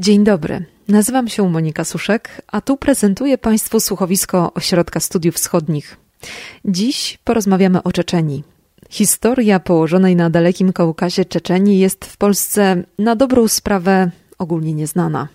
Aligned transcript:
Dzień 0.00 0.24
dobry. 0.24 0.64
Nazywam 0.88 1.28
się 1.28 1.50
Monika 1.50 1.84
Suszek, 1.84 2.42
a 2.46 2.60
tu 2.60 2.76
prezentuję 2.76 3.38
Państwu 3.38 3.80
słuchowisko 3.80 4.54
Ośrodka 4.54 5.00
Studiów 5.00 5.34
Wschodnich. 5.34 5.96
Dziś 6.64 7.18
porozmawiamy 7.24 7.82
o 7.82 7.92
Czeczenii. 7.92 8.44
Historia 8.90 9.60
położonej 9.60 10.16
na 10.16 10.30
dalekim 10.30 10.72
Kaukazie 10.72 11.24
Czeczenii 11.24 11.78
jest 11.78 12.04
w 12.04 12.16
Polsce 12.16 12.84
na 12.98 13.16
dobrą 13.16 13.48
sprawę 13.48 14.10
ogólnie 14.38 14.74
nieznana. 14.74 15.28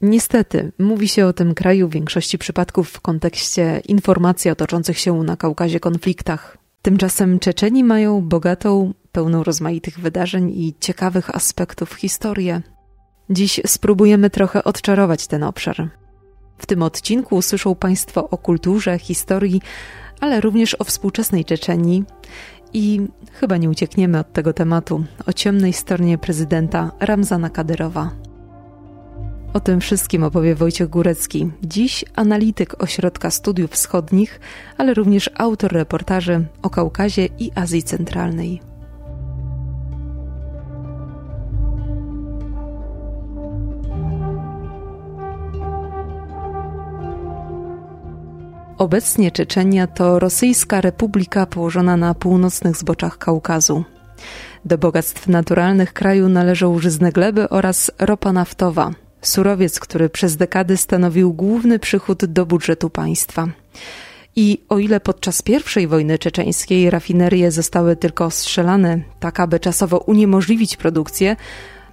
Niestety, 0.00 0.72
mówi 0.78 1.08
się 1.08 1.26
o 1.26 1.32
tym 1.32 1.54
kraju 1.54 1.88
w 1.88 1.92
większości 1.92 2.38
przypadków 2.38 2.90
w 2.90 3.00
kontekście 3.00 3.82
informacji 3.88 4.50
o 4.50 4.54
toczących 4.54 4.98
się 4.98 5.22
na 5.22 5.36
Kaukazie 5.36 5.80
konfliktach. 5.80 6.58
Tymczasem 6.82 7.38
Czeczeni 7.38 7.84
mają 7.84 8.20
bogatą, 8.20 8.94
pełną 9.12 9.42
rozmaitych 9.42 10.00
wydarzeń 10.00 10.50
i 10.50 10.74
ciekawych 10.80 11.36
aspektów 11.36 11.94
historię. 11.94 12.62
Dziś 13.30 13.60
spróbujemy 13.66 14.30
trochę 14.30 14.64
odczarować 14.64 15.26
ten 15.26 15.42
obszar. 15.42 15.88
W 16.58 16.66
tym 16.66 16.82
odcinku 16.82 17.36
usłyszą 17.36 17.74
Państwo 17.74 18.30
o 18.30 18.38
kulturze, 18.38 18.98
historii, 18.98 19.62
ale 20.20 20.40
również 20.40 20.76
o 20.78 20.84
współczesnej 20.84 21.44
Czeczenii 21.44 22.04
i 22.72 23.00
chyba 23.32 23.56
nie 23.56 23.70
uciekniemy 23.70 24.18
od 24.18 24.32
tego 24.32 24.52
tematu 24.52 25.04
o 25.26 25.32
ciemnej 25.32 25.72
stronie 25.72 26.18
prezydenta 26.18 26.90
Ramzana 27.00 27.50
Kadyrowa. 27.50 28.10
O 29.52 29.60
tym 29.60 29.80
wszystkim 29.80 30.22
opowie 30.22 30.54
Wojciech 30.54 30.88
Górecki, 30.88 31.50
dziś 31.62 32.04
analityk 32.14 32.82
Ośrodka 32.82 33.30
Studiów 33.30 33.70
Wschodnich, 33.70 34.40
ale 34.78 34.94
również 34.94 35.30
autor 35.34 35.72
reportaży 35.72 36.44
o 36.62 36.70
Kaukazie 36.70 37.28
i 37.38 37.50
Azji 37.54 37.82
Centralnej. 37.82 38.75
Obecnie 48.78 49.30
Czeczenia 49.30 49.86
to 49.86 50.18
rosyjska 50.18 50.80
republika 50.80 51.46
położona 51.46 51.96
na 51.96 52.14
północnych 52.14 52.76
zboczach 52.76 53.18
Kaukazu. 53.18 53.84
Do 54.64 54.78
bogactw 54.78 55.28
naturalnych 55.28 55.92
kraju 55.92 56.28
należą 56.28 56.78
żyzne 56.78 57.12
gleby 57.12 57.48
oraz 57.48 57.90
ropa 57.98 58.32
naftowa, 58.32 58.90
surowiec, 59.22 59.80
który 59.80 60.08
przez 60.08 60.36
dekady 60.36 60.76
stanowił 60.76 61.32
główny 61.32 61.78
przychód 61.78 62.24
do 62.24 62.46
budżetu 62.46 62.90
państwa. 62.90 63.48
I 64.36 64.58
o 64.68 64.78
ile 64.78 65.00
podczas 65.00 65.42
I 65.80 65.86
wojny 65.86 66.18
czeczeńskiej 66.18 66.90
rafinerie 66.90 67.50
zostały 67.50 67.96
tylko 67.96 68.30
strzelane, 68.30 69.00
tak 69.20 69.40
aby 69.40 69.60
czasowo 69.60 69.98
uniemożliwić 69.98 70.76
produkcję, 70.76 71.36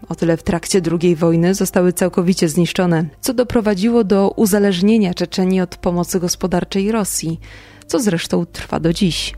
o 0.10 0.16
tyle 0.16 0.38
w 0.38 0.44
trakcie 0.44 0.82
II 1.02 1.16
wojny 1.16 1.54
zostały 1.54 1.94
całkowicie 1.94 2.50
zniszczone, 2.50 3.06
co 3.22 3.34
doprowadziło 3.34 4.04
do 4.04 4.34
uzależnienia 4.36 5.14
Czeczenii 5.14 5.62
od 5.62 5.78
pomocy 5.78 6.20
gospodarczej 6.20 6.92
Rosji, 6.92 7.40
co 7.88 8.00
zresztą 8.00 8.46
trwa 8.46 8.80
do 8.80 8.94
dziś. 8.94 9.34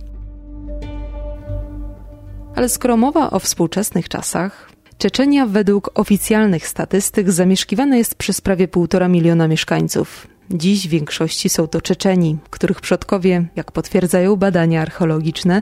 Ale 2.55 2.69
skoro 2.69 2.97
mowa 2.97 3.31
o 3.31 3.39
współczesnych 3.39 4.09
czasach, 4.09 4.75
Czeczenia 4.97 5.45
według 5.45 5.91
oficjalnych 5.93 6.67
statystyk 6.67 7.31
zamieszkiwana 7.31 7.97
jest 7.97 8.15
przez 8.15 8.41
prawie 8.41 8.67
półtora 8.67 9.07
miliona 9.07 9.47
mieszkańców. 9.47 10.27
Dziś 10.51 10.87
w 10.87 10.89
większości 10.89 11.49
są 11.49 11.67
to 11.67 11.81
Czeczeni, 11.81 12.37
których 12.49 12.81
przodkowie, 12.81 13.45
jak 13.55 13.71
potwierdzają 13.71 14.35
badania 14.35 14.81
archeologiczne, 14.81 15.61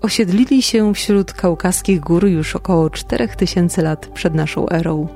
osiedlili 0.00 0.62
się 0.62 0.94
wśród 0.94 1.32
kaukaskich 1.32 2.00
gór 2.00 2.26
już 2.26 2.56
około 2.56 2.90
4000 2.90 3.82
lat 3.82 4.06
przed 4.06 4.34
naszą 4.34 4.68
erą. 4.68 5.08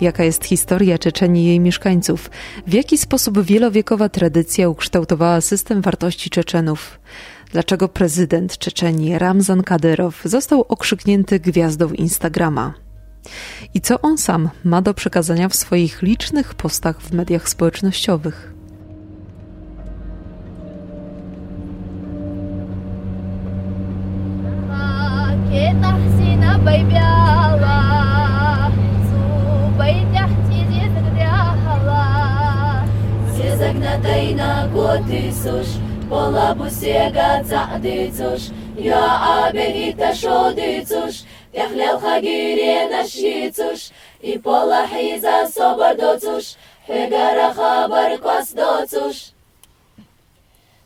Jaka 0.00 0.24
jest 0.24 0.44
historia 0.44 0.98
Czeczenii 0.98 1.44
i 1.44 1.46
jej 1.46 1.60
mieszkańców? 1.60 2.30
W 2.66 2.72
jaki 2.72 2.98
sposób 2.98 3.40
wielowiekowa 3.40 4.08
tradycja 4.08 4.68
ukształtowała 4.68 5.40
system 5.40 5.80
wartości 5.80 6.30
Czeczenów? 6.30 7.00
Dlaczego 7.52 7.88
prezydent 7.88 8.58
Czeczenii 8.58 9.18
Ramzan 9.18 9.62
Kadyrow 9.62 10.22
został 10.24 10.64
okrzyknięty 10.68 11.40
gwiazdą 11.40 11.90
Instagrama? 11.90 12.74
I 13.74 13.80
co 13.80 14.00
on 14.00 14.18
sam 14.18 14.50
ma 14.64 14.82
do 14.82 14.94
przekazania 14.94 15.48
w 15.48 15.54
swoich 15.54 16.02
licznych 16.02 16.54
postach 16.54 17.00
w 17.00 17.12
mediach 17.12 17.48
społecznościowych? 17.48 18.59
Тайна 34.02 34.66
котисуш, 34.72 35.68
полабусега 36.08 37.44
цадыцуш, 37.48 38.42
я 38.76 39.46
абегита 39.46 40.14
шодыцуш, 40.14 41.14
тяхлел 41.52 41.98
хагире 41.98 42.88
нашицуш, 42.88 43.90
и 44.22 44.38
полахиза 44.38 45.46
собардоцуш, 45.54 46.56
хегара 46.86 47.52
хабар 47.52 48.16
квасдоцуш. 48.18 49.16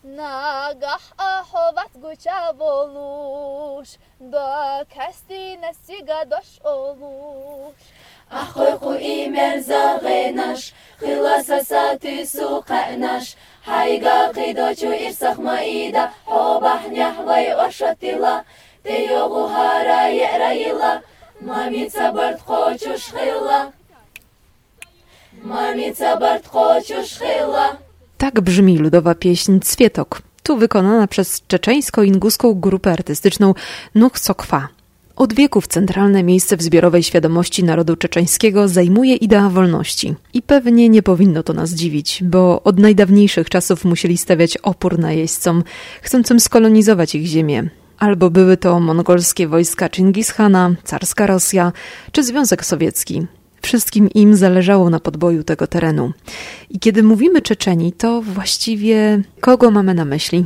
Nagah 0.03 1.05
ahovat 1.17 1.93
guça 2.01 2.59
boluş, 2.59 3.89
da 4.31 4.85
kesti 4.89 5.61
nesiga 5.61 6.31
doş 6.31 6.49
oluş. 6.63 7.79
Ахойху 8.31 8.93
имер 8.93 9.59
загенаш, 9.59 10.73
хиласа 10.99 11.63
сати 11.63 12.25
суканаш, 12.25 13.35
хайга 13.65 14.31
қидочу 14.35 14.91
ирсах 15.05 15.37
маида, 15.37 16.11
хобах 16.25 16.83
няхвай 16.87 17.47
ошатила, 17.65 18.43
те 18.83 19.05
йогу 19.05 19.47
хара 19.53 20.01
ерайла, 20.09 21.01
мамица 21.41 22.11
барт 22.15 22.39
хочуш 22.41 23.03
хила. 23.13 23.73
Mamica 25.43 26.19
Bart 26.19 26.45
chociuż 26.47 27.19
chyla. 27.19 27.77
Tak 28.18 28.40
brzmi 28.40 28.78
ludowa 28.78 29.14
pieśń 29.14 29.58
Cwietok, 29.60 30.22
tu 30.42 30.56
wykonana 30.56 31.06
przez 31.06 31.42
czeczeńsko-inguską 31.48 32.60
grupę 32.60 32.92
artystyczną 32.92 33.54
Nuch 33.94 34.18
Sokwa. 34.18 34.68
Od 35.16 35.34
wieków 35.34 35.66
centralne 35.66 36.22
miejsce 36.22 36.56
w 36.56 36.62
zbiorowej 36.62 37.02
świadomości 37.02 37.64
narodu 37.64 37.96
czeczeńskiego 37.96 38.68
zajmuje 38.68 39.16
idea 39.16 39.48
wolności. 39.48 40.14
I 40.32 40.42
pewnie 40.42 40.88
nie 40.88 41.02
powinno 41.02 41.42
to 41.42 41.52
nas 41.52 41.70
dziwić, 41.70 42.22
bo 42.24 42.62
od 42.62 42.78
najdawniejszych 42.78 43.50
czasów 43.50 43.84
musieli 43.84 44.16
stawiać 44.18 44.56
opór 44.56 44.98
najeźdźcom, 44.98 45.64
chcącym 46.02 46.40
skolonizować 46.40 47.14
ich 47.14 47.26
ziemię. 47.26 47.70
Albo 47.98 48.30
były 48.30 48.56
to 48.56 48.80
mongolskie 48.80 49.48
wojska 49.48 49.88
Chingishana, 49.88 50.74
carska 50.84 51.26
Rosja 51.26 51.72
czy 52.12 52.22
Związek 52.22 52.64
Sowiecki. 52.64 53.26
Wszystkim 53.64 54.08
im 54.14 54.36
zależało 54.36 54.90
na 54.90 55.00
podboju 55.00 55.44
tego 55.44 55.66
terenu. 55.66 56.12
I 56.70 56.78
kiedy 56.78 57.02
mówimy 57.02 57.42
Czeczeni, 57.42 57.92
to 57.92 58.22
właściwie 58.22 59.22
kogo 59.40 59.70
mamy 59.70 59.94
na 59.94 60.04
myśli? 60.04 60.44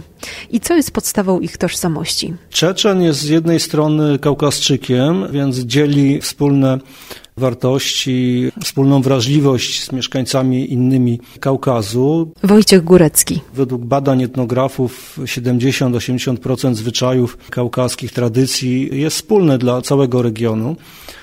I 0.50 0.60
co 0.60 0.76
jest 0.76 0.90
podstawą 0.90 1.40
ich 1.40 1.56
tożsamości? 1.56 2.34
Czeczen 2.50 3.02
jest 3.02 3.20
z 3.20 3.28
jednej 3.28 3.60
strony 3.60 4.18
Kaukaszczykiem, 4.18 5.32
więc 5.32 5.58
dzieli 5.58 6.20
wspólne 6.20 6.78
wartości, 7.36 8.50
wspólną 8.62 9.02
wrażliwość 9.02 9.84
z 9.84 9.92
mieszkańcami 9.92 10.72
innymi 10.72 11.20
Kaukazu. 11.40 12.32
Wojciech 12.42 12.84
Górecki. 12.84 13.40
Według 13.54 13.84
badań 13.84 14.22
etnografów 14.22 15.18
70-80% 15.24 16.74
zwyczajów 16.74 17.36
kaukaskich, 17.50 18.12
tradycji 18.12 19.00
jest 19.00 19.16
wspólne 19.16 19.58
dla 19.58 19.82
całego 19.82 20.22
regionu 20.22 20.76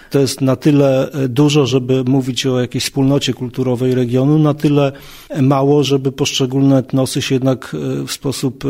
to 0.09 0.19
jest 0.19 0.41
na 0.41 0.55
tyle 0.55 1.11
e, 1.11 1.27
dużo, 1.27 1.65
żeby 1.65 2.03
mówić 2.03 2.45
o 2.45 2.59
jakiejś 2.59 2.83
wspólnocie 2.83 3.33
kulturowej 3.33 3.95
regionu, 3.95 4.39
na 4.39 4.53
tyle 4.53 4.91
mało, 5.41 5.83
żeby 5.83 6.11
poszczególne 6.11 6.77
etnosy 6.77 7.21
się 7.21 7.35
jednak 7.35 7.75
e, 8.01 8.05
w 8.05 8.11
sposób 8.11 8.65
e, 8.65 8.67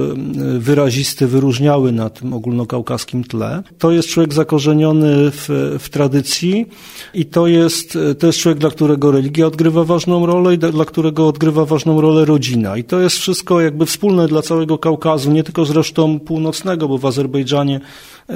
wyrazisty 0.60 1.28
wyróżniały 1.28 1.92
na 1.92 2.10
tym 2.10 2.34
ogólnokaukaskim 2.34 3.24
tle. 3.24 3.64
To 3.78 3.92
jest 3.92 4.10
człowiek 4.10 4.34
zakorzeniony 4.34 5.32
w, 5.32 5.78
w 5.80 5.90
tradycji 5.90 6.66
i 7.14 7.26
to 7.26 7.48
jest, 7.48 7.98
to 8.20 8.28
jest 8.28 8.40
człowiek, 8.40 8.60
dla 8.60 8.70
którego 8.70 9.12
religia 9.12 9.48
odgrywa 9.48 9.84
ważną 9.84 10.26
rolę 10.26 10.54
i 10.54 10.58
dla 10.58 10.86
którego 10.86 11.28
odgrywa 11.28 11.66
ważną 11.66 12.02
rolę 12.02 12.26
rodzina. 12.26 12.78
I 12.78 12.84
to 12.84 13.00
jest 13.00 13.18
wszystko 13.18 13.62
jakby 13.62 13.86
wspólne 13.86 14.28
dla 14.28 14.42
całego 14.42 14.78
Kaukazu, 14.78 15.32
nie 15.32 15.44
tylko 15.44 15.66
zresztą 15.66 16.20
północnego, 16.20 16.88
bo 16.88 16.98
w 16.98 17.06
Azerbejdżanie 17.06 17.82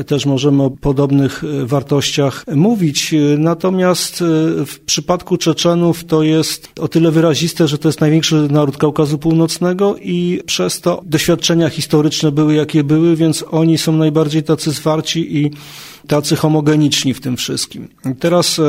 też 0.08 0.26
możemy 0.26 0.64
o 0.64 0.70
podobnych 0.70 1.44
wartościach 1.66 2.46
mówić, 2.56 3.16
Natomiast 3.38 4.22
e, 4.22 4.26
w 4.66 4.80
przypadku 4.86 5.38
Czeczenów 5.38 6.04
to 6.04 6.24
jest 6.24 6.70
o 6.80 6.88
tyle 6.88 7.12
wyraziste, 7.12 7.68
że 7.68 7.78
to 7.78 7.90
jest 7.90 8.02
największy 8.02 8.48
naród 8.52 8.78
Kaukazu 8.78 9.18
Północnego 9.18 9.96
i 10.02 10.42
przez 10.46 10.82
to 10.82 11.02
doświadczenia 11.06 11.70
historyczne 11.70 12.32
były 12.32 12.56
jakie 12.56 12.84
były, 12.84 13.16
więc 13.16 13.46
oni 13.52 13.78
są 13.78 13.92
najbardziej 13.92 14.44
tacy 14.44 14.72
zwarci 14.72 15.38
i 15.38 15.52
tacy 16.08 16.36
homogeniczni 16.36 17.14
w 17.14 17.22
tym 17.22 17.38
wszystkim. 17.38 17.88
Teraz 18.20 18.62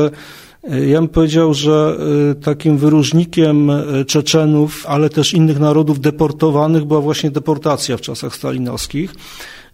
ja 0.87 0.99
bym 1.01 1.09
powiedział, 1.09 1.55
że 1.55 1.99
takim 2.43 2.79
wyróżnikiem 2.79 3.71
Czeczenów, 4.07 4.85
ale 4.89 5.11
też 5.11 5.35
innych 5.35 5.61
narodów 5.61 6.01
deportowanych 6.01 6.85
była 6.85 7.01
właśnie 7.01 7.31
deportacja 7.31 7.97
w 7.97 8.01
czasach 8.01 8.37
stalinowskich. 8.37 9.15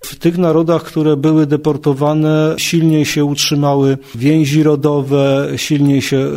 W 0.07 0.17
tych 0.17 0.39
narodach, 0.39 0.83
które 0.83 1.17
były 1.17 1.47
deportowane, 1.47 2.55
silniej 2.59 3.05
się 3.05 3.25
utrzymały 3.25 3.99
więzi 4.15 4.63
rodowe, 4.63 5.49
silniej 5.57 6.03
się 6.03 6.29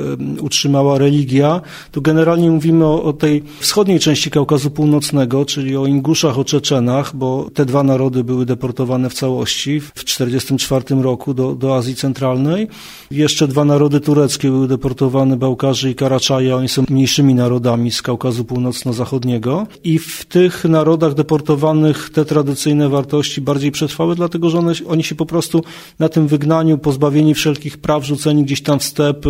utrzymała 0.41 0.97
religia. 0.97 1.61
Tu 1.91 2.01
generalnie 2.01 2.51
mówimy 2.51 2.85
o, 2.85 3.03
o 3.03 3.13
tej 3.13 3.43
wschodniej 3.59 3.99
części 3.99 4.31
Kaukazu 4.31 4.71
Północnego, 4.71 5.45
czyli 5.45 5.77
o 5.77 5.85
Inguszach, 5.85 6.39
o 6.39 6.43
Czeczenach, 6.43 7.15
bo 7.15 7.49
te 7.53 7.65
dwa 7.65 7.83
narody 7.83 8.23
były 8.23 8.45
deportowane 8.45 9.09
w 9.09 9.13
całości 9.13 9.79
w 9.79 10.03
1944 10.03 11.01
roku 11.01 11.33
do, 11.33 11.55
do 11.55 11.75
Azji 11.75 11.95
Centralnej. 11.95 12.67
Jeszcze 13.11 13.47
dwa 13.47 13.65
narody 13.65 13.99
tureckie 13.99 14.49
były 14.49 14.67
deportowane, 14.67 15.37
Bałkarzy 15.37 15.91
i 15.91 15.95
Karaczaja. 15.95 16.55
Oni 16.55 16.69
są 16.69 16.83
mniejszymi 16.89 17.35
narodami 17.35 17.91
z 17.91 18.01
Kaukazu 18.01 18.45
Północno-Zachodniego. 18.45 19.67
I 19.83 19.99
w 19.99 20.25
tych 20.25 20.65
narodach 20.65 21.13
deportowanych 21.13 22.09
te 22.09 22.25
tradycyjne 22.25 22.89
wartości 22.89 23.41
bardziej 23.41 23.58
przetrwały, 23.71 24.15
dlatego 24.15 24.49
że 24.49 24.59
one, 24.59 24.73
oni 24.87 25.03
się 25.03 25.15
po 25.15 25.25
prostu 25.25 25.63
na 25.99 26.09
tym 26.09 26.27
wygnaniu, 26.27 26.77
pozbawieni 26.77 27.33
wszelkich 27.33 27.77
praw, 27.77 28.05
rzuceni 28.05 28.43
gdzieś 28.43 28.61
tam 28.61 28.79
w 28.79 28.83
step, 28.83 29.25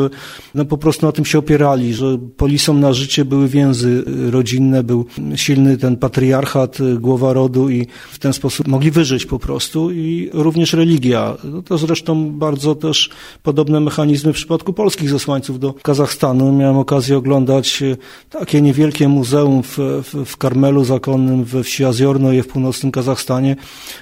no 0.56 0.66
po 0.66 0.78
prostu 0.78 1.06
na 1.06 1.12
tym 1.12 1.26
się 1.26 1.40
opierali, 1.40 1.94
że 1.94 2.18
polisą 2.38 2.74
na 2.74 2.94
życie 2.94 3.26
były 3.26 3.48
więzy 3.48 4.04
rodzinne, 4.32 4.84
był 4.84 5.06
silny 5.36 5.78
ten 5.78 5.98
patriarchat, 5.98 6.78
głowa 7.00 7.34
rodu 7.34 7.70
i 7.70 7.88
w 8.12 8.20
ten 8.20 8.34
sposób 8.34 8.68
mogli 8.68 8.92
wyżyć 8.92 9.26
po 9.26 9.40
prostu 9.40 9.92
i 9.92 10.30
również 10.34 10.74
religia. 10.74 11.38
No 11.44 11.62
to 11.62 11.78
zresztą 11.78 12.32
bardzo 12.32 12.76
też 12.76 13.10
podobne 13.44 13.80
mechanizmy 13.80 14.34
w 14.34 14.36
przypadku 14.36 14.74
polskich 14.74 15.10
zesłańców 15.10 15.60
do 15.60 15.74
Kazachstanu. 15.74 16.52
Miałem 16.52 16.78
okazję 16.78 17.18
oglądać 17.18 17.84
takie 18.30 18.62
niewielkie 18.62 19.08
muzeum 19.08 19.64
w, 19.64 19.78
w, 19.78 20.26
w 20.26 20.38
Karmelu 20.38 20.86
Zakonnym 20.86 21.44
we 21.44 21.64
wsi 21.64 21.86
Azjornoje 21.86 22.44
w 22.44 22.48
północnym 22.48 22.92
Kazachstanie, 22.92 23.56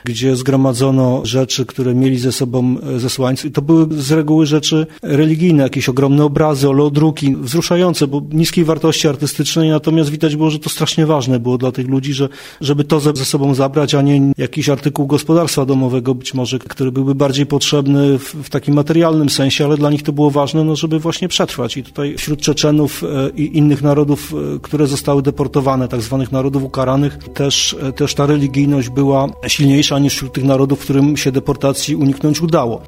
gdzie 0.04 0.17
zgromadzono 0.34 1.22
rzeczy, 1.26 1.66
które 1.66 1.96
mieli 1.96 2.18
ze 2.18 2.32
sobą 2.32 2.76
e, 2.96 3.00
zesłańcy. 3.00 3.48
I 3.48 3.52
to 3.52 3.62
były 3.62 3.88
z 4.02 4.12
reguły 4.12 4.46
rzeczy 4.46 4.88
religijne, 5.02 5.64
jakieś 5.64 5.90
ogromne 5.90 6.26
obrazy, 6.26 6.70
oleodruki, 6.70 7.36
wzruszające, 7.36 8.08
bo 8.08 8.22
niskiej 8.32 8.66
wartości 8.66 9.08
artystycznej, 9.08 9.70
natomiast 9.70 10.10
widać 10.10 10.36
było, 10.36 10.50
że 10.50 10.60
to 10.60 10.70
strasznie 10.70 11.06
ważne 11.06 11.40
było 11.40 11.58
dla 11.58 11.72
tych 11.72 11.88
ludzi, 11.88 12.14
że, 12.14 12.30
żeby 12.62 12.84
to 12.84 13.00
ze, 13.00 13.14
ze 13.16 13.26
sobą 13.26 13.54
zabrać, 13.54 13.96
a 13.96 14.02
nie 14.02 14.34
jakiś 14.38 14.70
artykuł 14.70 15.08
gospodarstwa 15.08 15.66
domowego 15.66 16.16
być 16.16 16.34
może, 16.34 16.60
który 16.60 16.92
byłby 16.92 17.16
bardziej 17.16 17.46
potrzebny 17.46 18.20
w, 18.20 18.36
w 18.44 18.50
takim 18.50 18.76
materialnym 18.76 19.30
sensie, 19.30 19.66
ale 19.66 19.78
dla 19.78 19.90
nich 19.90 20.04
to 20.04 20.14
było 20.14 20.32
ważne, 20.32 20.64
no, 20.64 20.76
żeby 20.76 21.00
właśnie 21.00 21.28
przetrwać. 21.28 21.78
I 21.78 21.84
tutaj 21.84 22.16
wśród 22.18 22.42
Czeczenów 22.42 23.04
e, 23.04 23.30
i 23.30 23.58
innych 23.58 23.82
narodów, 23.82 24.34
e, 24.56 24.60
które 24.60 24.88
zostały 24.88 25.22
deportowane, 25.22 25.88
tak 25.88 26.02
zwanych 26.02 26.32
narodów 26.32 26.64
ukaranych, 26.64 27.18
też, 27.18 27.76
też 27.96 28.16
ta 28.16 28.26
religijność 28.26 28.90
była 28.90 29.28
silniejsza 29.48 29.97
niż 30.00 30.14
wśród 30.14 30.34
tych 30.34 30.44
narodów, 30.44 30.80
którym 30.80 31.18
się 31.18 31.32
deportacji 31.32 31.96
uniknąć 31.96 32.42
udało. 32.42 32.82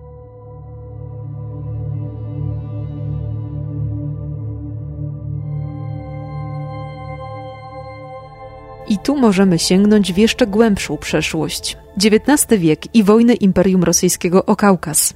I 8.90 8.98
tu 8.98 9.18
możemy 9.18 9.60
sięgnąć 9.60 10.14
w 10.14 10.18
jeszcze 10.18 10.48
głębszą 10.48 10.98
przeszłość. 10.98 11.78
XIX 12.04 12.62
wiek 12.62 12.96
i 12.96 13.04
wojny 13.04 13.34
Imperium 13.34 13.84
Rosyjskiego 13.84 14.46
o 14.46 14.56
Kaukaz. 14.56 15.14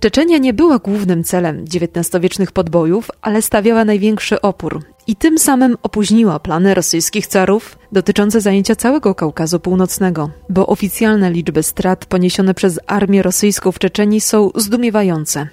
Czeczenia 0.00 0.38
nie 0.38 0.54
była 0.54 0.78
głównym 0.78 1.24
celem 1.24 1.64
XIX-wiecznych 1.64 2.52
podbojów, 2.52 3.10
ale 3.22 3.42
stawiała 3.42 3.84
największy 3.84 4.40
opór 4.40 4.95
i 5.06 5.16
tym 5.16 5.38
samym 5.38 5.76
opóźniła 5.82 6.38
plany 6.38 6.74
rosyjskich 6.74 7.26
carów 7.26 7.78
dotyczące 7.92 8.40
zajęcia 8.40 8.76
całego 8.76 9.14
Kaukazu 9.14 9.60
Północnego, 9.60 10.30
bo 10.48 10.66
oficjalne 10.66 11.30
liczby 11.30 11.62
strat 11.62 12.06
poniesione 12.06 12.54
przez 12.54 12.80
armię 12.86 13.22
rosyjską 13.22 13.72
w 13.72 13.78
Czeczenii 13.78 14.20
są 14.20 14.50
zdumiewające. 14.54 15.48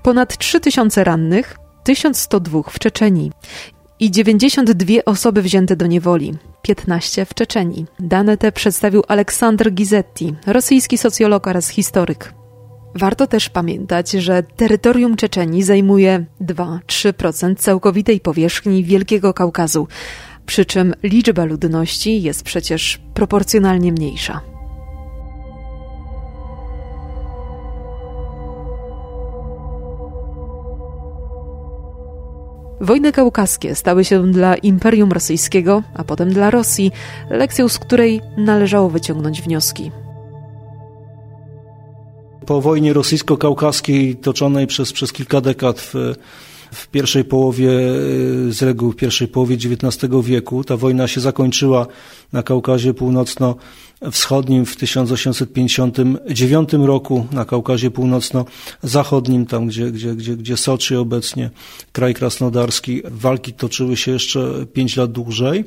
Ponad 0.04 0.38
3000 0.38 1.04
rannych, 1.04 1.63
1102 1.84 2.62
w 2.70 2.80
Czeczenii 2.80 3.32
i 4.00 4.12
92 4.12 4.94
osoby 5.06 5.42
wzięte 5.42 5.76
do 5.76 5.88
niewoli, 5.88 6.34
15 6.62 7.26
w 7.26 7.34
Czeczenii. 7.34 7.86
Dane 8.00 8.38
te 8.38 8.52
przedstawił 8.52 9.04
Aleksander 9.08 9.74
Gizetti, 9.74 10.36
rosyjski 10.46 10.98
socjolog 10.98 11.48
oraz 11.48 11.70
historyk. 11.70 12.34
Warto 12.96 13.28
też 13.28 13.50
pamiętać, 13.50 14.12
że 14.12 14.44
terytorium 14.44 15.16
Czeczenii 15.16 15.64
zajmuje 15.64 16.26
2-3% 16.42 17.56
całkowitej 17.56 18.20
powierzchni 18.20 18.84
Wielkiego 18.84 19.34
Kaukazu, 19.34 19.88
przy 20.46 20.66
czym 20.66 20.94
liczba 21.04 21.46
ludności 21.46 22.22
jest 22.22 22.44
przecież 22.44 23.00
proporcjonalnie 23.14 23.92
mniejsza. 23.92 24.53
Wojny 32.84 33.12
kaukaskie 33.12 33.76
stały 33.76 34.06
się 34.06 34.32
dla 34.32 34.56
Imperium 34.56 35.12
Rosyjskiego, 35.12 35.84
a 35.94 36.04
potem 36.04 36.30
dla 36.34 36.52
Rosji, 36.52 36.92
lekcją, 37.30 37.70
z 37.70 37.80
której 37.80 38.22
należało 38.38 38.90
wyciągnąć 38.90 39.42
wnioski. 39.42 39.92
Po 42.46 42.62
wojnie 42.62 42.94
rosyjsko-kaukaskiej 42.94 44.16
toczonej 44.16 44.68
przez, 44.68 44.94
przez 44.94 45.14
kilka 45.14 45.42
dekad 45.42 45.80
w, 45.80 45.94
w 46.74 46.88
pierwszej 46.88 47.26
połowie, 47.26 47.70
z 48.50 48.62
reguły 48.62 48.94
w 48.94 48.96
pierwszej 48.96 49.28
połowie 49.28 49.56
XIX 49.56 50.12
wieku, 50.24 50.64
ta 50.64 50.78
wojna 50.78 51.08
się 51.08 51.22
zakończyła 51.22 51.88
na 52.34 52.44
Kaukazie 52.44 52.94
Północno-Wschodnim 52.94 54.66
w 54.66 54.76
1859 54.76 56.74
roku, 56.74 57.28
na 57.32 57.46
Kaukazie 57.46 57.92
Północno-Zachodnim, 57.92 59.46
tam 59.46 59.68
gdzie, 59.68 59.92
gdzie, 59.92 60.16
gdzie, 60.16 60.38
gdzie 60.38 60.58
Soczi 60.58 60.96
obecnie, 60.96 61.50
kraj 61.92 62.14
krasnodarski, 62.14 63.02
walki 63.12 63.54
toczyły 63.54 63.98
się 63.98 64.12
jeszcze 64.12 64.66
pięć 64.74 64.98
lat 64.98 65.12
dłużej. 65.12 65.66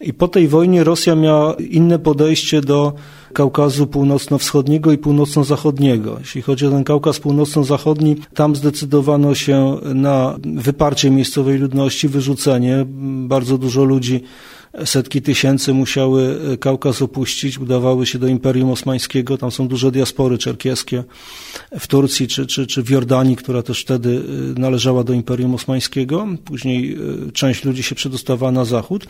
I 0.00 0.14
po 0.14 0.28
tej 0.28 0.48
wojnie 0.48 0.84
Rosja 0.84 1.14
miała 1.14 1.54
inne 1.54 1.98
podejście 1.98 2.60
do 2.60 2.92
Kaukazu 3.34 3.86
Północno-Wschodniego 3.86 4.92
i 4.92 4.98
Północno-Zachodniego. 4.98 6.16
Jeśli 6.18 6.42
chodzi 6.42 6.66
o 6.66 6.70
ten 6.70 6.84
Kaukaz 6.84 7.20
Północno-Zachodni, 7.20 8.16
tam 8.34 8.56
zdecydowano 8.56 9.34
się 9.34 9.78
na 9.94 10.38
wyparcie 10.42 11.10
miejscowej 11.10 11.58
ludności, 11.58 12.08
wyrzucenie. 12.08 12.86
Bardzo 13.26 13.58
dużo 13.58 13.84
ludzi 13.84 14.22
setki 14.84 15.22
tysięcy 15.22 15.74
musiały 15.74 16.38
Kaukaz 16.60 17.02
opuścić, 17.02 17.58
udawały 17.58 18.06
się 18.06 18.18
do 18.18 18.26
Imperium 18.26 18.70
Osmańskiego. 18.70 19.38
Tam 19.38 19.50
są 19.50 19.68
duże 19.68 19.92
diaspory 19.92 20.38
czerkieskie 20.38 21.04
w 21.78 21.86
Turcji 21.86 22.28
czy, 22.28 22.46
czy, 22.46 22.66
czy 22.66 22.82
w 22.82 22.90
Jordanii, 22.90 23.36
która 23.36 23.62
też 23.62 23.80
wtedy 23.80 24.22
y, 24.56 24.60
należała 24.60 25.04
do 25.04 25.12
Imperium 25.12 25.54
Osmańskiego. 25.54 26.26
Później 26.44 26.98
y, 27.28 27.32
część 27.32 27.64
ludzi 27.64 27.82
się 27.82 27.94
przedostawała 27.94 28.52
na 28.52 28.64
zachód, 28.64 29.06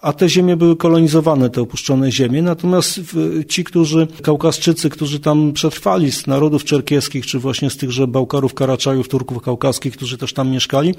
a 0.00 0.12
te 0.12 0.28
ziemie 0.28 0.56
były 0.56 0.76
kolonizowane, 0.76 1.50
te 1.50 1.60
opuszczone 1.60 2.12
ziemie. 2.12 2.42
Natomiast 2.42 3.00
ci, 3.48 3.64
którzy, 3.64 4.06
Kaukaszczycy, 4.22 4.90
którzy 4.90 5.20
tam 5.20 5.52
przetrwali 5.52 6.12
z 6.12 6.26
narodów 6.26 6.64
czerkieskich, 6.64 7.26
czy 7.26 7.38
właśnie 7.38 7.70
z 7.70 7.76
tychże 7.76 8.06
Bałkarów, 8.06 8.54
Karaczajów, 8.54 9.08
Turków 9.08 9.42
kaukaskich, 9.42 9.96
którzy 9.96 10.18
też 10.18 10.32
tam 10.32 10.50
mieszkali, 10.50 10.94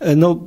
e, 0.00 0.16
no, 0.16 0.38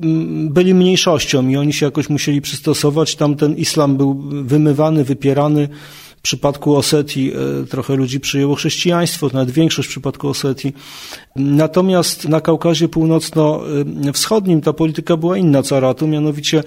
byli 0.49 0.73
mniejszością 0.73 1.47
i 1.47 1.57
oni 1.57 1.73
się 1.73 1.85
jakoś 1.85 2.09
musieli 2.09 2.41
przystosować. 2.41 3.15
Tam 3.15 3.35
ten 3.35 3.55
islam 3.55 3.97
był 3.97 4.13
wymywany, 4.43 5.03
wypierany. 5.03 5.69
W 6.17 6.21
przypadku 6.21 6.75
Osetii 6.75 7.31
e, 7.31 7.65
trochę 7.65 7.95
ludzi 7.95 8.19
przyjęło 8.19 8.55
chrześcijaństwo, 8.55 9.29
nawet 9.33 9.51
większość 9.51 9.87
w 9.87 9.91
przypadku 9.91 10.27
Osetii. 10.27 10.73
Natomiast 11.35 12.29
na 12.29 12.41
Kaukazie 12.41 12.87
Północno-Wschodnim 12.87 14.61
ta 14.61 14.73
polityka 14.73 15.17
była 15.17 15.37
inna 15.37 15.63
caratu, 15.63 16.07
mianowicie 16.07 16.63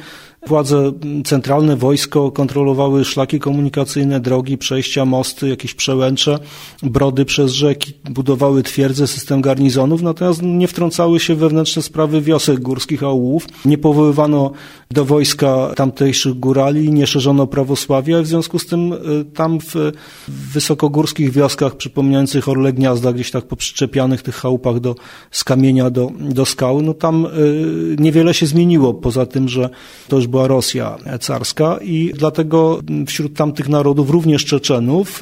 Władze 0.46 0.92
centralne, 1.24 1.76
wojsko 1.76 2.30
kontrolowały 2.30 3.04
szlaki 3.04 3.40
komunikacyjne, 3.40 4.20
drogi, 4.20 4.58
przejścia, 4.58 5.04
mosty, 5.04 5.48
jakieś 5.48 5.74
przełęcze, 5.74 6.38
brody 6.82 7.24
przez 7.24 7.52
rzeki, 7.52 7.92
budowały 8.10 8.62
twierdze, 8.62 9.06
system 9.06 9.40
garnizonów, 9.40 10.02
natomiast 10.02 10.42
nie 10.42 10.68
wtrącały 10.68 11.20
się 11.20 11.34
wewnętrzne 11.34 11.82
sprawy 11.82 12.20
wiosek 12.20 12.60
górskich, 12.60 13.02
aulów. 13.02 13.46
Nie 13.64 13.78
powoływano 13.78 14.52
do 14.90 15.04
wojska 15.04 15.72
tamtejszych 15.76 16.34
górali, 16.34 16.92
nie 16.92 17.06
szerzono 17.06 17.46
prawosławia, 17.46 18.22
w 18.22 18.26
związku 18.26 18.58
z 18.58 18.66
tym 18.66 18.92
y, 18.92 19.24
tam 19.34 19.58
w 19.60 19.92
wysokogórskich 20.28 21.32
wioskach 21.32 21.76
przypominających 21.76 22.48
Orle 22.48 22.72
Gniazda, 22.72 23.12
gdzieś 23.12 23.30
tak 23.30 23.44
poprzyczepianych 23.44 24.22
tych 24.22 24.34
chałupach 24.34 24.80
do, 24.80 24.94
z 25.30 25.44
kamienia 25.44 25.90
do, 25.90 26.10
do 26.20 26.46
skały, 26.46 26.82
no 26.82 26.94
tam 26.94 27.26
y, 27.26 27.96
niewiele 27.98 28.34
się 28.34 28.46
zmieniło, 28.46 28.94
poza 28.94 29.26
tym, 29.26 29.48
że 29.48 29.70
to 30.08 30.16
już 30.16 30.26
była 30.32 30.46
Rosja 30.48 30.98
carska 31.20 31.78
i 31.82 32.12
dlatego 32.14 32.80
wśród 33.06 33.36
tamtych 33.36 33.68
narodów, 33.68 34.10
również 34.10 34.44
Czeczenów, 34.44 35.20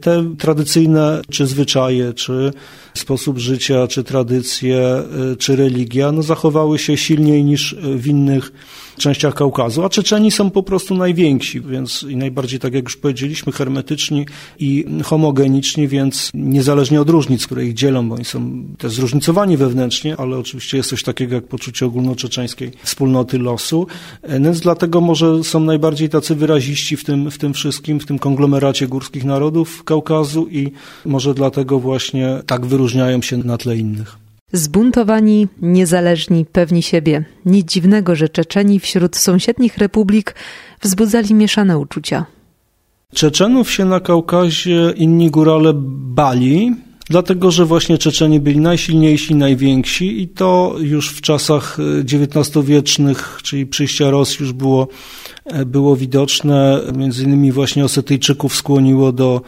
te 0.00 0.34
tradycyjne 0.38 1.22
czy 1.30 1.46
zwyczaje, 1.46 2.12
czy 2.12 2.52
sposób 2.94 3.38
życia, 3.38 3.86
czy 3.86 4.04
tradycje, 4.04 5.02
czy 5.38 5.56
religia, 5.56 6.12
no 6.12 6.22
zachowały 6.22 6.78
się 6.78 6.96
silniej 6.96 7.44
niż 7.44 7.76
w 7.82 8.06
innych 8.06 8.52
częściach 8.96 9.34
Kaukazu, 9.34 9.84
a 9.84 9.88
Czeczeni 9.88 10.30
są 10.30 10.50
po 10.50 10.62
prostu 10.62 10.94
najwięksi, 10.94 11.60
więc 11.60 12.02
i 12.02 12.16
najbardziej, 12.16 12.60
tak 12.60 12.74
jak 12.74 12.84
już 12.84 12.96
powiedzieliśmy, 12.96 13.52
hermetyczni 13.52 14.26
i 14.58 14.84
homogeniczni, 15.04 15.88
więc 15.88 16.30
niezależnie 16.34 17.00
od 17.00 17.10
różnic, 17.10 17.46
które 17.46 17.64
ich 17.64 17.74
dzielą, 17.74 18.08
bo 18.08 18.14
oni 18.14 18.24
są 18.24 18.64
też 18.78 18.92
zróżnicowani 18.92 19.56
wewnętrznie, 19.56 20.16
ale 20.16 20.38
oczywiście 20.38 20.76
jest 20.76 20.88
coś 20.88 21.02
takiego 21.02 21.34
jak 21.34 21.44
poczucie 21.44 21.86
ogólnoczeczeńskiej 21.86 22.70
wspólnoty 22.82 23.38
losu, 23.38 23.86
e, 24.22 24.40
więc 24.40 24.60
dlatego 24.60 25.00
może 25.00 25.44
są 25.44 25.60
najbardziej 25.60 26.08
tacy 26.08 26.34
wyraziści 26.34 26.96
w 26.96 27.04
tym, 27.04 27.30
w 27.30 27.38
tym 27.38 27.54
wszystkim, 27.54 28.00
w 28.00 28.06
tym 28.06 28.18
konglomeracie 28.18 28.86
górskich 28.86 29.24
narodów 29.24 29.65
Kaukazu 29.84 30.46
i 30.50 30.72
może 31.04 31.34
dlatego 31.34 31.80
właśnie 31.80 32.40
tak 32.46 32.66
wyróżniają 32.66 33.22
się 33.22 33.36
na 33.36 33.58
tle 33.58 33.76
innych. 33.76 34.16
Zbuntowani, 34.52 35.48
niezależni, 35.62 36.44
pewni 36.44 36.82
siebie. 36.82 37.24
Nic 37.46 37.66
dziwnego, 37.66 38.14
że 38.14 38.28
Czeczeni 38.28 38.80
wśród 38.80 39.16
sąsiednich 39.16 39.78
republik 39.78 40.34
wzbudzali 40.82 41.34
mieszane 41.34 41.78
uczucia. 41.78 42.26
Czeczenów 43.14 43.70
się 43.70 43.84
na 43.84 44.00
Kaukazie 44.00 44.92
inni 44.96 45.30
górale 45.30 45.72
bali, 46.14 46.74
dlatego 47.10 47.50
że 47.50 47.64
właśnie 47.64 47.98
Czeczeni 47.98 48.40
byli 48.40 48.60
najsilniejsi, 48.60 49.34
najwięksi 49.34 50.22
i 50.22 50.28
to 50.28 50.74
już 50.78 51.10
w 51.10 51.20
czasach 51.20 51.78
XIX-wiecznych, 52.12 53.38
czyli 53.42 53.66
przyjścia 53.66 54.10
Rosji 54.10 54.36
już 54.40 54.52
było, 54.52 54.88
było 55.66 55.96
widoczne. 55.96 56.80
Między 56.96 57.24
innymi 57.24 57.52
właśnie 57.52 57.84
Osetyjczyków 57.84 58.56
skłoniło 58.56 59.12
do 59.12 59.40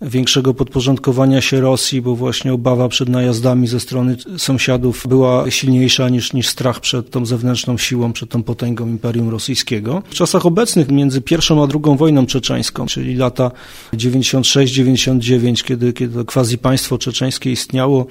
większego 0.00 0.54
podporządkowania 0.54 1.40
się 1.40 1.60
Rosji, 1.60 2.02
bo 2.02 2.16
właśnie 2.16 2.52
obawa 2.52 2.88
przed 2.88 3.08
najazdami 3.08 3.66
ze 3.66 3.80
strony 3.80 4.16
sąsiadów 4.38 5.04
była 5.08 5.50
silniejsza 5.50 6.08
niż, 6.08 6.32
niż 6.32 6.48
strach 6.48 6.80
przed 6.80 7.10
tą 7.10 7.26
zewnętrzną 7.26 7.78
siłą, 7.78 8.12
przed 8.12 8.30
tą 8.30 8.42
potęgą 8.42 8.86
Imperium 8.86 9.28
Rosyjskiego. 9.28 10.02
W 10.10 10.14
czasach 10.14 10.46
obecnych 10.46 10.90
między 10.90 11.20
pierwszą 11.20 11.62
a 11.62 11.66
drugą 11.66 11.96
wojną 11.96 12.26
czeczeńską, 12.26 12.86
czyli 12.86 13.14
lata 13.14 13.50
96-99, 13.94 15.64
kiedy, 15.64 15.92
kiedy 15.92 16.24
quasi 16.24 16.58
państwo 16.58 16.98
czeczeńskie 16.98 17.50
istniało, 17.50 18.06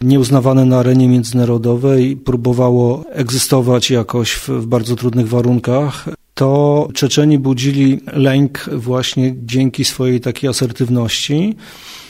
nieuznawane 0.00 0.64
na 0.64 0.78
arenie 0.78 1.08
międzynarodowej, 1.08 2.16
próbowało 2.16 3.04
egzystować 3.10 3.90
jakoś 3.90 4.32
w, 4.32 4.48
w 4.48 4.66
bardzo 4.66 4.96
trudnych 4.96 5.28
warunkach 5.28 6.08
to 6.34 6.88
Czeczeni 6.94 7.38
budzili 7.38 8.00
lęk 8.12 8.70
właśnie 8.72 9.34
dzięki 9.42 9.84
swojej 9.84 10.20
takiej 10.20 10.50
asertywności, 10.50 11.56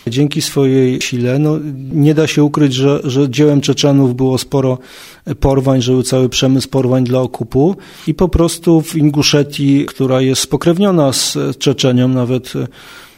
dzięki 0.07 0.43
swojej 0.43 1.01
sile. 1.01 1.39
No, 1.39 1.59
nie 1.93 2.15
da 2.15 2.27
się 2.27 2.45
ukryć, 2.45 2.75
że, 2.75 3.01
że 3.05 3.31
dziełem 3.31 3.61
Czeczenów 3.61 4.17
było 4.17 4.39
sporo 4.39 4.79
porwań, 5.41 5.83
że 5.83 5.93
był 5.93 6.03
cały 6.03 6.29
przemysł 6.29 6.69
porwań 6.69 7.05
dla 7.05 7.21
okupu 7.21 7.77
i 8.07 8.15
po 8.15 8.29
prostu 8.29 8.83
w 8.83 8.97
Inguszetii, 8.97 9.87
która 9.87 10.21
jest 10.21 10.43
spokrewniona 10.43 11.13
z 11.13 11.39
Czeczenią, 11.59 12.09
nawet 12.09 12.53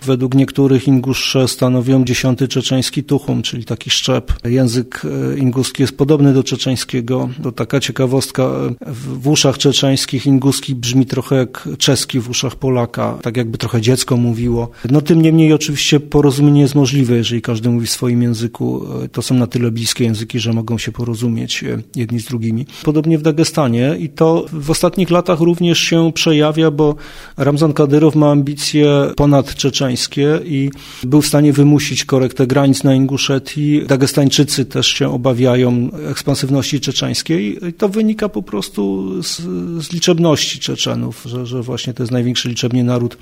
Według 0.02 0.34
niektórych 0.34 0.88
Ingusze 0.88 1.48
stanowią 1.48 2.04
dziesiąty 2.04 2.48
czeczeński 2.48 3.04
tuchum, 3.04 3.42
czyli 3.42 3.64
taki 3.64 3.90
szczep. 3.90 4.32
Język 4.44 5.02
e, 5.34 5.38
inguski 5.38 5.82
jest 5.82 5.96
podobny 5.96 6.32
do 6.32 6.42
czeczeńskiego. 6.42 7.28
To 7.42 7.52
taka 7.52 7.80
ciekawostka. 7.80 8.42
E, 8.42 8.74
w 9.20 9.28
uszach 9.28 9.58
czeczeńskich 9.58 10.26
inguski 10.26 10.74
brzmi 10.74 11.06
trochę 11.06 11.36
jak 11.36 11.68
czeski 11.78 12.20
w 12.20 12.30
uszach 12.30 12.56
Polaka, 12.56 13.18
tak 13.22 13.36
jakby 13.36 13.58
trochę 13.58 13.80
dziecko 13.80 14.16
mówiło. 14.16 14.70
No 14.90 15.00
tym 15.00 15.22
niemniej 15.22 15.52
oczywiście 15.52 16.00
porozumienie 16.00 16.60
jest 16.60 16.74
możliwe, 16.74 17.16
jeżeli 17.16 17.42
każdy 17.42 17.68
mówi 17.68 17.86
w 17.86 17.90
swoim 17.90 18.22
języku. 18.22 18.86
E, 19.04 19.08
to 19.08 19.22
są 19.22 19.34
na 19.34 19.46
tyle 19.46 19.70
bliskie 19.70 20.04
języki, 20.04 20.40
że 20.40 20.52
mogą 20.52 20.78
się 20.78 20.92
porozumieć 20.92 21.64
jedni 21.96 22.20
z 22.20 22.24
drugimi. 22.24 22.66
Podobnie 22.84 23.18
w 23.18 23.22
Dagestanie 23.22 23.96
i 23.98 24.08
to 24.08 24.46
w 24.52 24.70
ostatnich 24.70 25.10
latach 25.10 25.40
również 25.40 25.78
się 25.78 26.12
przejawia, 26.14 26.70
bo 26.70 26.94
Ramzan 27.36 27.72
Kadyrow 27.72 28.14
ma 28.14 28.30
ambicje 28.30 28.86
ponad 29.16 29.54
czeczeńskie 29.54 29.95
i 30.44 30.70
był 31.04 31.22
w 31.22 31.26
stanie 31.26 31.52
wymusić 31.52 32.04
korektę 32.04 32.46
granic 32.46 32.84
na 32.84 32.94
Inguszetii. 32.94 33.82
Dagestańczycy 33.86 34.64
też 34.64 34.86
się 34.86 35.12
obawiają 35.12 35.90
ekspansywności 36.10 36.80
czeczeńskiej 36.80 37.58
i 37.68 37.72
to 37.72 37.88
wynika 37.88 38.28
po 38.28 38.42
prostu 38.42 39.12
z, 39.22 39.40
z 39.84 39.92
liczebności 39.92 40.58
Czeczenów, 40.58 41.22
że, 41.24 41.46
że 41.46 41.62
właśnie 41.62 41.94
to 41.94 42.02
jest 42.02 42.12
największy 42.12 42.48
liczebnie 42.48 42.84
naród 42.84 43.18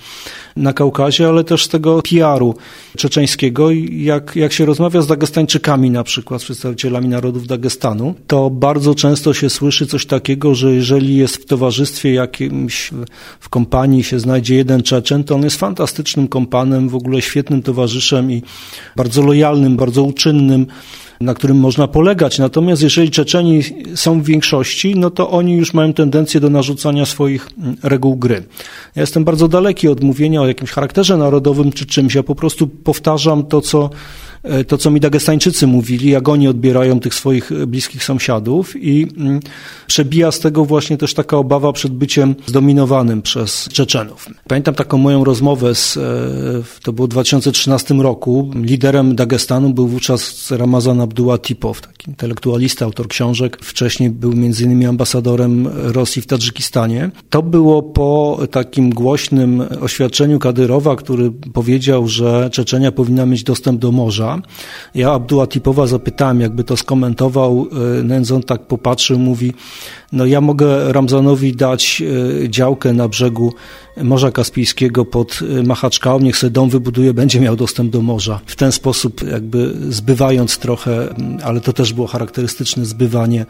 na 0.57 0.73
Kaukazie, 0.73 1.28
ale 1.28 1.45
też 1.45 1.64
z 1.64 1.69
tego 1.69 2.02
PR-u 2.02 2.54
czeczeńskiego. 2.97 3.69
Jak, 3.90 4.37
jak 4.37 4.52
się 4.52 4.64
rozmawia 4.64 5.02
z 5.02 5.07
Dagestańczykami 5.07 5.90
na 5.90 6.04
przykład, 6.04 6.40
z 6.40 6.45
przedstawicielami 6.45 7.09
narodów 7.09 7.47
Dagestanu, 7.47 8.14
to 8.26 8.50
bardzo 8.50 8.95
często 8.95 9.35
się 9.35 9.50
słyszy 9.50 9.87
coś 9.87 10.07
takiego, 10.07 10.54
że 10.54 10.75
jeżeli 10.75 11.16
jest 11.16 11.37
w 11.37 11.45
towarzystwie 11.47 12.14
jakimś, 12.14 12.90
w 13.40 13.49
kompanii 13.49 14.04
się 14.04 14.21
znajdzie 14.21 14.54
jeden 14.54 14.83
Czeczen, 14.83 15.25
to 15.25 15.35
on 15.35 15.43
jest 15.43 15.57
fantastycznym 15.57 16.28
kompanem 16.28 16.53
panem, 16.54 16.88
w 16.88 16.94
ogóle 16.94 17.23
świetnym 17.23 17.62
towarzyszem 17.62 18.32
i 18.32 18.42
bardzo 18.96 19.23
lojalnym, 19.23 19.76
bardzo 19.76 20.02
uczynnym, 20.02 20.66
na 21.20 21.34
którym 21.34 21.56
można 21.56 21.88
polegać. 21.88 22.38
Natomiast 22.38 22.82
jeżeli 22.82 23.11
Czeczeni 23.11 23.62
są 23.94 24.20
w 24.20 24.25
większości, 24.25 24.94
no 24.96 25.11
to 25.11 25.30
oni 25.30 25.52
już 25.56 25.75
mają 25.75 25.92
tendencję 25.92 26.40
do 26.40 26.50
narzucania 26.50 27.06
swoich 27.06 27.50
mm, 27.58 27.76
reguł 27.82 28.16
gry. 28.16 28.42
Ja 28.96 29.02
jestem 29.02 29.25
bardzo 29.25 29.49
daleki 29.49 29.88
od 29.88 30.02
mówienia 30.02 30.42
o 30.42 30.46
jakimś 30.46 30.70
charakterze 30.70 31.16
narodowym 31.16 31.73
czy 31.73 31.87
czymś. 31.87 32.14
Ja 32.14 32.23
po 32.23 32.34
prostu 32.34 32.66
powtarzam 32.66 33.46
to, 33.46 33.61
co 33.61 33.90
to, 34.68 34.78
co 34.78 34.90
mi 34.90 35.00
Dagestańczycy 35.00 35.66
mówili, 35.66 36.10
jak 36.10 36.28
oni 36.28 36.48
odbierają 36.48 37.00
tych 37.00 37.14
swoich 37.14 37.52
e, 37.52 37.66
bliskich 37.66 38.04
sąsiadów 38.04 38.76
i 38.76 39.08
mm, 39.16 39.40
przebija 39.86 40.32
z 40.32 40.40
tego 40.40 40.64
właśnie 40.64 40.96
też 40.96 41.14
taka 41.14 41.36
obawa 41.36 41.72
przed 41.72 41.92
byciem 41.92 42.34
zdominowanym 42.46 43.22
przez 43.22 43.68
Czeczenów. 43.72 44.28
Pamiętam 44.48 44.74
taką 44.74 44.98
moją 44.98 45.24
rozmowę 45.24 45.74
z, 45.74 45.96
e, 45.96 46.00
to 46.82 46.92
było 46.92 47.06
w 47.06 47.10
2013 47.10 47.94
roku, 47.94 48.50
liderem 48.54 49.16
Dagestanu 49.16 49.70
był 49.74 49.88
wówczas 49.88 50.50
Ramazan 50.50 51.00
Abdullah 51.00 51.40
Tipow, 51.40 51.80
taki 51.80 52.10
intelektualista, 52.10 52.84
autor 52.84 53.08
książek. 53.08 53.58
Wcześniej 53.62 54.10
był 54.10 54.32
między 54.32 54.64
innymi 54.64 54.86
ambasadorem 54.86 55.68
Rosji 55.72 56.22
w 56.22 56.26
Tadżykistanie. 56.26 57.10
To 57.30 57.42
było 57.42 57.82
po 57.82 58.38
takim 58.50 58.90
głośnym 58.90 59.62
oświadczeniu 59.80 60.38
Kadyrowa, 60.38 60.96
który 60.96 61.30
powiedział, 61.30 62.08
że 62.08 62.50
Czeczenia 62.52 62.92
powinna 62.92 63.26
mieć 63.26 63.44
dostęp 63.44 63.80
do 63.80 63.92
morza 63.92 64.34
ja 64.95 65.12
Abdullah 65.12 65.49
Tipowa 65.49 65.87
zapytałem, 65.87 66.41
jakby 66.41 66.64
to 66.64 66.76
skomentował, 66.76 67.67
e, 67.99 68.03
Nędzon 68.03 68.43
tak 68.43 68.67
popatrzył, 68.67 69.19
mówi, 69.19 69.53
no 70.12 70.26
ja 70.26 70.41
mogę 70.41 70.93
Ramzanowi 70.93 71.57
dać 71.57 72.03
e, 72.45 72.49
działkę 72.50 72.93
na 72.93 73.09
brzegu 73.09 73.55
Morza 74.03 74.33
Kaspijskiego 74.33 75.05
pod 75.05 75.41
e, 75.61 75.62
Machaczkałą, 75.62 76.21
niech 76.21 76.37
sobie 76.37 76.50
dom 76.50 76.71
wybuduje, 76.71 77.14
będzie 77.14 77.41
miał 77.41 77.57
dostęp 77.57 77.91
do 77.91 78.03
morza. 78.03 78.41
W 78.47 78.57
ten 78.57 78.73
sposób 78.73 79.23
jakby 79.31 79.75
zbywając 79.88 80.59
trochę, 80.59 81.14
ale 81.43 81.61
to 81.61 81.73
też 81.73 81.93
było 81.93 82.07
charakterystyczne 82.07 82.85
zbywanie 82.85 83.47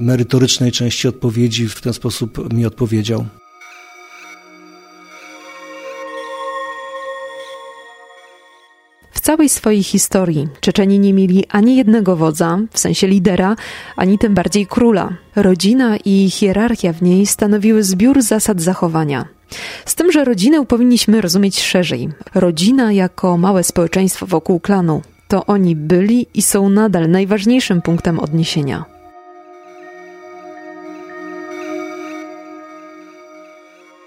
merytorycznej 0.00 0.72
części 0.72 1.08
odpowiedzi, 1.08 1.68
w 1.68 1.80
ten 1.80 1.92
sposób 1.92 2.54
mi 2.54 2.66
odpowiedział. 2.66 3.26
Całej 9.26 9.48
swojej 9.48 9.82
historii 9.82 10.48
Czeczeni 10.60 10.98
nie 10.98 11.12
mieli 11.12 11.44
ani 11.50 11.76
jednego 11.76 12.16
wodza, 12.16 12.58
w 12.70 12.78
sensie 12.78 13.06
lidera, 13.06 13.56
ani 13.96 14.18
tym 14.18 14.34
bardziej 14.34 14.66
króla. 14.66 15.08
Rodzina 15.36 15.96
i 16.04 16.30
hierarchia 16.30 16.92
w 16.92 17.02
niej 17.02 17.26
stanowiły 17.26 17.82
zbiór 17.82 18.22
zasad 18.22 18.60
zachowania. 18.60 19.24
Z 19.84 19.94
tym, 19.94 20.12
że 20.12 20.24
rodzinę 20.24 20.66
powinniśmy 20.66 21.20
rozumieć 21.20 21.62
szerzej. 21.62 22.08
Rodzina 22.34 22.92
jako 22.92 23.36
małe 23.36 23.64
społeczeństwo 23.64 24.26
wokół 24.26 24.60
klanu. 24.60 25.02
To 25.28 25.46
oni 25.46 25.76
byli 25.76 26.26
i 26.34 26.42
są 26.42 26.68
nadal 26.68 27.10
najważniejszym 27.10 27.82
punktem 27.82 28.18
odniesienia. 28.18 28.95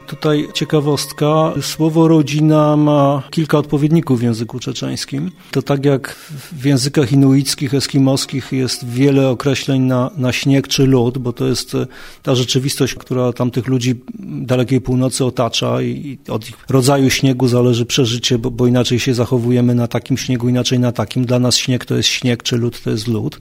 Tutaj 0.09 0.47
ciekawostka. 0.53 1.53
Słowo 1.61 2.07
rodzina 2.07 2.75
ma 2.77 3.23
kilka 3.29 3.57
odpowiedników 3.57 4.19
w 4.19 4.23
języku 4.23 4.59
czeczeńskim. 4.59 5.31
To 5.51 5.61
tak 5.61 5.85
jak 5.85 6.15
w 6.51 6.65
językach 6.65 7.11
inuickich, 7.11 7.73
eskimoskich 7.73 8.51
jest 8.51 8.87
wiele 8.87 9.29
określeń 9.29 9.81
na, 9.81 10.11
na 10.17 10.31
śnieg 10.31 10.67
czy 10.67 10.87
lód, 10.87 11.17
bo 11.17 11.33
to 11.33 11.47
jest 11.47 11.77
ta 12.23 12.35
rzeczywistość, 12.35 12.95
która 12.95 13.33
tamtych 13.33 13.67
ludzi 13.67 13.95
dalekiej 14.23 14.81
północy 14.81 15.25
otacza 15.25 15.81
i 15.81 16.17
od 16.27 16.49
ich 16.49 16.57
rodzaju 16.69 17.09
śniegu 17.09 17.47
zależy 17.47 17.85
przeżycie, 17.85 18.37
bo, 18.37 18.51
bo 18.51 18.67
inaczej 18.67 18.99
się 18.99 19.13
zachowujemy 19.13 19.75
na 19.75 19.87
takim 19.87 20.17
śniegu, 20.17 20.49
inaczej 20.49 20.79
na 20.79 20.91
takim. 20.91 21.25
Dla 21.25 21.39
nas 21.39 21.57
śnieg 21.57 21.85
to 21.85 21.95
jest 21.95 22.09
śnieg, 22.09 22.43
czy 22.43 22.57
lód 22.57 22.81
to 22.83 22.89
jest 22.89 23.07
lód. 23.07 23.39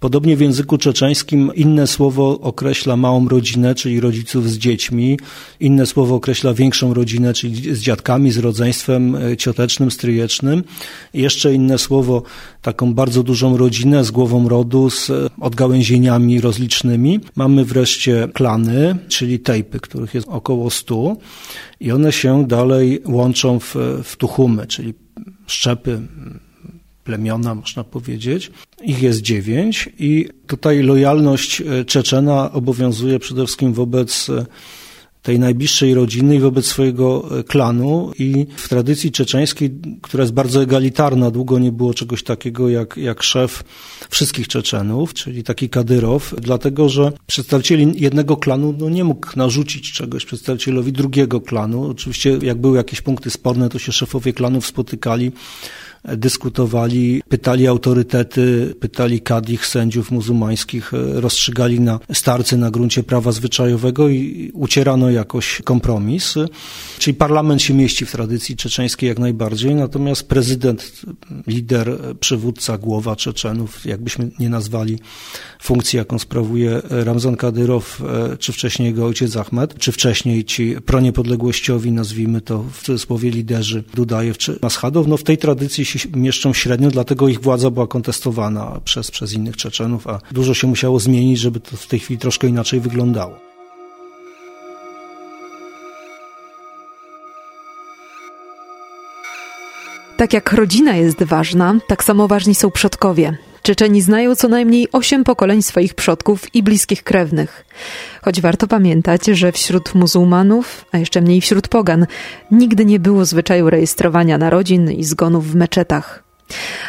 Podobnie 0.00 0.36
w 0.36 0.40
języku 0.40 0.78
czeczeńskim 0.78 1.54
inne 1.54 1.86
słowo 1.86 2.40
określa 2.40 2.96
małą 2.96 3.28
rodzinę, 3.28 3.74
czyli 3.74 4.00
rodziców 4.00 4.50
z 4.50 4.58
dziećmi, 4.58 5.18
inne 5.60 5.86
słowo 5.86 6.14
określa 6.14 6.54
większą 6.54 6.94
rodzinę, 6.94 7.34
czyli 7.34 7.74
z 7.74 7.80
dziadkami, 7.80 8.30
z 8.30 8.38
rodzeństwem 8.38 9.16
e, 9.16 9.36
ciotecznym, 9.36 9.90
stryjecznym. 9.90 10.64
Jeszcze 11.14 11.54
inne 11.54 11.78
słowo, 11.78 12.22
taką 12.62 12.94
bardzo 12.94 13.22
dużą 13.22 13.56
rodzinę 13.56 14.04
z 14.04 14.10
głową 14.10 14.48
rodu, 14.48 14.90
z 14.90 15.10
odgałęzieniami 15.40 16.40
rozlicznymi. 16.40 17.20
Mamy 17.36 17.64
wreszcie 17.64 18.28
klany, 18.34 18.96
czyli 19.08 19.40
tejpy, 19.40 19.80
których 19.80 20.14
jest 20.14 20.28
około 20.28 20.70
stu 20.70 21.16
i 21.80 21.92
one 21.92 22.12
się 22.12 22.46
dalej 22.46 23.02
łączą 23.06 23.60
w, 23.60 23.74
w 24.04 24.16
tuchumy, 24.16 24.66
czyli 24.66 24.94
szczepy, 25.46 26.00
plemiona, 27.08 27.54
można 27.54 27.84
powiedzieć. 27.84 28.50
Ich 28.82 29.02
jest 29.02 29.20
dziewięć 29.20 29.88
i 29.98 30.28
tutaj 30.46 30.82
lojalność 30.82 31.60
e, 31.60 31.84
Czeczena 31.84 32.52
obowiązuje 32.52 33.18
przede 33.18 33.44
wszystkim 33.44 33.72
wobec 33.72 34.30
e, 34.30 34.46
tej 35.22 35.38
najbliższej 35.38 35.94
rodziny 35.94 36.36
i 36.36 36.40
wobec 36.40 36.66
swojego 36.66 37.38
e, 37.38 37.44
klanu 37.44 38.12
i 38.18 38.46
w 38.56 38.68
tradycji 38.68 39.12
czeczeńskiej, 39.12 39.70
która 40.02 40.22
jest 40.22 40.34
bardzo 40.34 40.62
egalitarna, 40.62 41.30
długo 41.30 41.58
nie 41.58 41.72
było 41.72 41.94
czegoś 41.94 42.22
takiego 42.22 42.68
jak, 42.68 42.96
jak 42.96 43.22
szef 43.22 43.64
wszystkich 44.10 44.48
Czeczenów, 44.48 45.14
czyli 45.14 45.42
taki 45.42 45.68
Kadyrow, 45.68 46.34
dlatego 46.40 46.88
że 46.88 47.12
przedstawiciel 47.26 47.92
jednego 47.94 48.36
klanu 48.36 48.74
no, 48.78 48.88
nie 48.88 49.04
mógł 49.04 49.26
narzucić 49.36 49.92
czegoś 49.92 50.24
przedstawicielowi 50.24 50.92
drugiego 50.92 51.40
klanu. 51.40 51.90
Oczywiście 51.90 52.38
jak 52.42 52.60
były 52.60 52.76
jakieś 52.76 53.00
punkty 53.00 53.30
sporne, 53.30 53.68
to 53.68 53.78
się 53.78 53.92
szefowie 53.92 54.32
klanów 54.32 54.66
spotykali 54.66 55.32
dyskutowali, 56.04 57.22
pytali 57.28 57.66
autorytety, 57.66 58.74
pytali 58.80 59.20
kadich, 59.20 59.66
sędziów 59.66 60.10
muzułmańskich, 60.10 60.94
e, 60.94 61.20
rozstrzygali 61.20 61.80
na 61.80 62.00
starcy 62.12 62.56
na 62.56 62.70
gruncie 62.70 63.02
prawa 63.02 63.32
zwyczajowego 63.32 64.08
i 64.08 64.50
ucierano 64.54 65.10
jakoś 65.10 65.62
kompromis. 65.64 66.34
Czyli 66.98 67.14
parlament 67.14 67.62
się 67.62 67.74
mieści 67.74 68.06
w 68.06 68.12
tradycji 68.12 68.56
czeczeńskiej 68.56 69.08
jak 69.08 69.18
najbardziej, 69.18 69.74
natomiast 69.74 70.28
prezydent, 70.28 70.92
lider, 71.46 71.98
przywódca, 72.20 72.78
głowa 72.78 73.16
Czeczenów, 73.16 73.86
jakbyśmy 73.86 74.30
nie 74.38 74.50
nazwali 74.50 74.98
funkcji, 75.62 75.96
jaką 75.96 76.18
sprawuje 76.18 76.82
Ramzan 76.90 77.36
Kadyrow, 77.36 78.02
e, 78.32 78.36
czy 78.36 78.52
wcześniej 78.52 78.86
jego 78.86 79.06
ojciec 79.06 79.36
Ahmed, 79.36 79.78
czy 79.78 79.92
wcześniej 79.92 80.44
ci 80.44 80.76
proniepodległościowi, 80.86 81.92
nazwijmy 81.92 82.40
to 82.40 82.64
w 82.72 82.82
cudzysłowie 82.82 83.30
liderzy 83.30 83.84
Dudajew 83.94 84.38
czy 84.38 84.58
Maschadow, 84.62 85.06
no 85.06 85.16
w 85.16 85.22
tej 85.22 85.38
tradycji 85.38 85.84
się 85.88 86.08
mieszczą 86.16 86.52
średnio, 86.52 86.90
dlatego 86.90 87.28
ich 87.28 87.40
władza 87.40 87.70
była 87.70 87.86
kontestowana 87.86 88.80
przez, 88.84 89.10
przez 89.10 89.32
innych 89.32 89.56
Czeczenów, 89.56 90.06
a 90.06 90.20
dużo 90.32 90.54
się 90.54 90.66
musiało 90.66 91.00
zmienić, 91.00 91.38
żeby 91.38 91.60
to 91.60 91.76
w 91.76 91.86
tej 91.86 91.98
chwili 92.00 92.18
troszkę 92.18 92.46
inaczej 92.46 92.80
wyglądało. 92.80 93.48
Tak 100.16 100.32
jak 100.32 100.52
rodzina 100.52 100.96
jest 100.96 101.22
ważna, 101.22 101.74
tak 101.88 102.04
samo 102.04 102.28
ważni 102.28 102.54
są 102.54 102.70
przodkowie. 102.70 103.38
Czeczeni 103.68 104.02
znają 104.02 104.36
co 104.36 104.48
najmniej 104.48 104.88
osiem 104.92 105.24
pokoleń 105.24 105.62
swoich 105.62 105.94
przodków 105.94 106.54
i 106.54 106.62
bliskich 106.62 107.02
krewnych. 107.02 107.64
Choć 108.22 108.40
warto 108.40 108.66
pamiętać, 108.66 109.26
że 109.26 109.52
wśród 109.52 109.94
muzułmanów, 109.94 110.84
a 110.92 110.98
jeszcze 110.98 111.20
mniej 111.20 111.40
wśród 111.40 111.68
pogan, 111.68 112.06
nigdy 112.50 112.84
nie 112.84 113.00
było 113.00 113.24
zwyczaju 113.24 113.70
rejestrowania 113.70 114.38
narodzin 114.38 114.90
i 114.90 115.04
zgonów 115.04 115.50
w 115.50 115.54
meczetach. 115.54 116.22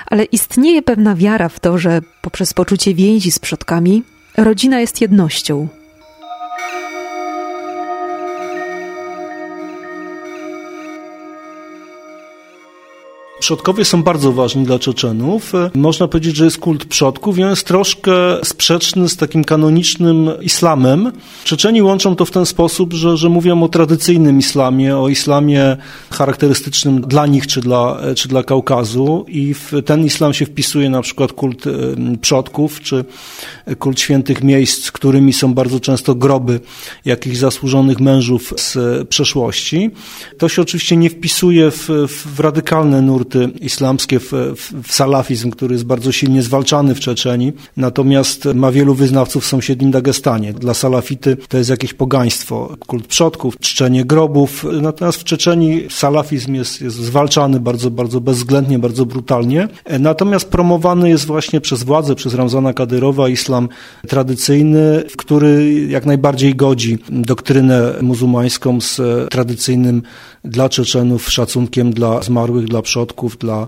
Ale 0.06 0.24
istnieje 0.24 0.82
pewna 0.82 1.16
wiara 1.16 1.50
w 1.50 1.60
to, 1.60 1.78
że 1.78 2.02
poprzez 2.22 2.54
poczucie 2.54 2.94
więzi 2.94 3.32
z 3.32 3.40
przodkami 3.40 4.04
rodzina 4.38 4.80
jest 4.80 5.02
jednością, 5.02 5.68
Przodkowie 13.40 13.86
są 13.86 14.04
bardzo 14.04 14.32
ważni 14.32 14.66
dla 14.66 14.80
Czeczenów. 14.80 15.54
Można 15.76 16.08
powiedzieć, 16.08 16.36
że 16.36 16.46
jest 16.46 16.58
kult 16.58 16.86
przodków 16.86 17.38
i 17.38 17.44
on 17.44 17.50
jest 17.50 17.68
troszkę 17.68 18.12
sprzeczny 18.44 19.10
z 19.10 19.18
takim 19.18 19.44
kanonicznym 19.44 20.30
islamem. 20.42 21.12
Czeczeni 21.44 21.82
łączą 21.82 22.16
to 22.16 22.26
w 22.26 22.32
ten 22.32 22.46
sposób, 22.46 22.94
że, 22.94 23.18
że 23.18 23.30
mówią 23.30 23.64
o 23.64 23.70
tradycyjnym 23.70 24.40
islamie, 24.40 24.98
o 24.98 25.10
islamie 25.10 25.78
charakterystycznym 26.12 27.02
dla 27.02 27.28
nich 27.28 27.48
czy 27.48 27.62
dla, 27.62 28.02
czy 28.16 28.28
dla 28.28 28.44
Kaukazu 28.44 29.26
i 29.28 29.54
w 29.54 29.72
ten 29.86 30.06
islam 30.06 30.34
się 30.34 30.46
wpisuje 30.46 30.90
na 30.90 31.02
przykład 31.02 31.34
kult 31.34 31.64
przodków 32.22 32.82
czy 32.82 33.06
kult 33.80 34.00
świętych 34.00 34.44
miejsc, 34.44 34.92
którymi 34.92 35.34
są 35.34 35.54
bardzo 35.54 35.80
często 35.80 36.16
groby 36.16 36.60
jakichś 37.06 37.38
zasłużonych 37.38 38.00
mężów 38.00 38.54
z 38.58 38.78
przeszłości. 39.08 39.92
To 40.38 40.50
się 40.50 40.62
oczywiście 40.62 40.98
nie 40.98 41.10
wpisuje 41.10 41.72
w, 41.72 41.90
w 42.08 42.40
radykalne 42.40 43.02
nurty 43.02 43.29
islamskie, 43.62 44.20
w, 44.20 44.32
w, 44.84 44.94
salafizm, 44.94 45.52
który 45.52 45.74
jest 45.76 45.86
bardzo 45.86 46.12
silnie 46.12 46.42
zwalczany 46.42 46.96
w 46.96 47.00
Czeczeni, 47.00 47.54
natomiast 47.78 48.46
ma 48.46 48.72
wielu 48.72 48.94
wyznawców 48.94 49.44
w 49.44 49.48
sąsiednim 49.48 49.92
Dagestanie. 49.92 50.54
Dla 50.54 50.74
salafity 50.74 51.38
to 51.50 51.58
jest 51.58 51.70
jakieś 51.70 51.94
pogaństwo, 51.94 52.76
kult 52.88 53.08
przodków, 53.08 53.60
czczenie 53.60 54.06
grobów, 54.06 54.66
natomiast 54.82 55.20
w 55.20 55.24
Czeczeni 55.24 55.84
salafizm 55.90 56.54
jest, 56.54 56.82
jest 56.82 56.96
zwalczany 56.96 57.60
bardzo, 57.60 57.92
bardzo 57.92 58.22
bezwzględnie, 58.22 58.80
bardzo 58.80 59.06
brutalnie, 59.06 59.68
natomiast 60.00 60.50
promowany 60.50 61.10
jest 61.10 61.26
właśnie 61.26 61.62
przez 61.62 61.84
władzę, 61.84 62.16
przez 62.16 62.34
Ramzana 62.34 62.74
Kadyrowa 62.74 63.30
islam 63.30 63.70
tradycyjny, 64.08 65.04
który 65.18 65.86
jak 65.90 66.06
najbardziej 66.06 66.56
godzi 66.56 66.98
doktrynę 67.10 67.94
muzułmańską 68.02 68.82
z 68.82 69.02
tradycyjnym 69.30 70.02
dla 70.44 70.70
Czeczenów 70.70 71.32
szacunkiem 71.32 71.94
dla 71.94 72.22
zmarłych, 72.22 72.66
dla 72.66 72.82
przodków, 72.82 73.38
dla 73.38 73.68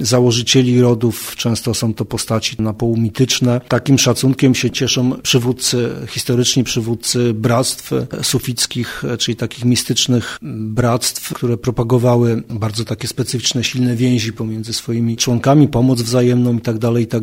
założycieli 0.00 0.80
rodów. 0.80 1.36
Często 1.36 1.74
są 1.74 1.94
to 1.94 2.04
postaci 2.04 2.56
na 2.62 2.72
pół 2.72 2.96
mityczne. 2.96 3.60
Takim 3.68 3.98
szacunkiem 3.98 4.54
się 4.54 4.70
cieszą 4.70 5.12
przywódcy, 5.22 5.90
historyczni 6.08 6.64
przywódcy 6.64 7.34
bractw 7.34 7.92
sufickich, 8.22 9.02
czyli 9.18 9.36
takich 9.36 9.64
mistycznych 9.64 10.38
bractw, 10.42 11.34
które 11.34 11.56
propagowały 11.56 12.42
bardzo 12.50 12.84
takie 12.84 13.08
specyficzne, 13.08 13.64
silne 13.64 13.96
więzi 13.96 14.32
pomiędzy 14.32 14.72
swoimi 14.72 15.16
członkami, 15.16 15.68
pomoc 15.68 16.02
wzajemną 16.02 16.56
i 16.56 16.60
tak 16.60 16.78
dalej, 16.78 17.04
i 17.04 17.06
tak. 17.06 17.18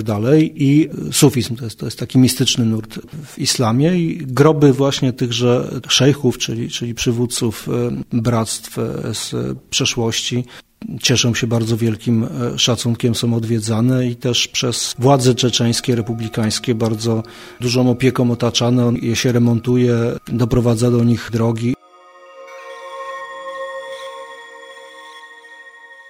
I 0.56 0.90
sufizm 1.12 1.56
to 1.56 1.64
jest, 1.64 1.80
to 1.80 1.86
jest 1.86 2.00
taki 2.00 2.18
mistyczny 2.18 2.66
nurt 2.66 3.00
w 3.26 3.40
islamie 3.40 3.98
i 3.98 4.18
groby 4.18 4.74
właśnie 4.74 5.14
tychże 5.14 5.82
szejchów, 5.88 6.38
czyli, 6.38 6.70
czyli 6.70 6.94
przywódców 6.94 7.70
e, 7.70 8.04
bractw 8.22 8.78
z 9.14 9.34
przeszłości 9.70 10.44
cieszą 11.02 11.34
się 11.34 11.48
bardzo 11.48 11.78
wielkim 11.78 12.24
e, 12.24 12.60
szacunkiem, 12.60 13.16
są 13.16 13.34
odwiedzane 13.34 14.08
i 14.08 14.16
też 14.16 14.48
przez 14.48 14.96
władze 15.00 15.36
czeczeńskie, 15.36 15.96
republikańskie 15.96 16.76
bardzo 16.76 17.24
dużą 17.62 17.90
opieką 17.90 18.32
otaczane. 18.32 18.94
Je 19.02 19.16
się 19.16 19.32
remontuje, 19.32 19.96
doprowadza 20.28 20.92
do 20.92 21.04
nich 21.04 21.30
drogi. 21.34 21.76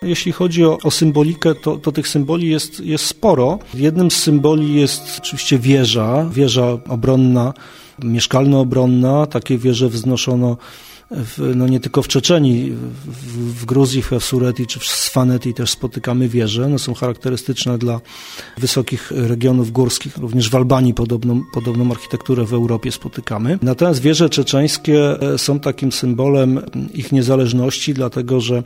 Jeśli 0.01 0.31
chodzi 0.31 0.65
o, 0.65 0.77
o 0.83 0.91
symbolikę, 0.91 1.55
to, 1.55 1.77
to, 1.77 1.91
tych 1.91 2.07
symboli 2.07 2.49
jest, 2.49 2.79
jest 2.79 3.05
sporo. 3.05 3.59
Jednym 3.73 4.11
z 4.11 4.15
symboli 4.15 4.75
jest 4.75 5.01
oczywiście 5.19 5.59
wieża, 5.59 6.29
wieża 6.31 6.77
obronna, 6.89 7.53
mieszkalno-obronna. 8.03 9.27
Takie 9.27 9.57
wieże 9.57 9.89
wznoszono 9.89 10.57
w, 11.11 11.51
no 11.55 11.67
nie 11.67 11.79
tylko 11.79 12.01
w 12.01 12.07
Czeczeni, 12.07 12.71
w, 12.71 13.61
w 13.61 13.65
Gruzji, 13.65 14.01
w 14.01 14.09
Sureti 14.19 14.67
czy 14.67 14.79
w 14.79 14.83
Sfaneti 14.83 15.53
też 15.53 15.69
spotykamy 15.69 16.29
wieże. 16.29 16.65
One 16.65 16.79
są 16.79 16.93
charakterystyczne 16.93 17.77
dla 17.77 18.01
wysokich 18.57 19.11
regionów 19.11 19.71
górskich. 19.71 20.17
Również 20.17 20.49
w 20.49 20.55
Albanii 20.55 20.93
podobną, 20.93 21.41
podobną 21.53 21.91
architekturę 21.91 22.45
w 22.45 22.53
Europie 22.53 22.91
spotykamy. 22.91 23.59
Natomiast 23.61 24.01
wieże 24.01 24.29
czeczeńskie 24.29 25.21
e, 25.21 25.37
są 25.37 25.59
takim 25.59 25.91
symbolem 25.91 26.61
ich 26.93 27.11
niezależności, 27.11 27.93
dlatego 27.93 28.41
że 28.41 28.63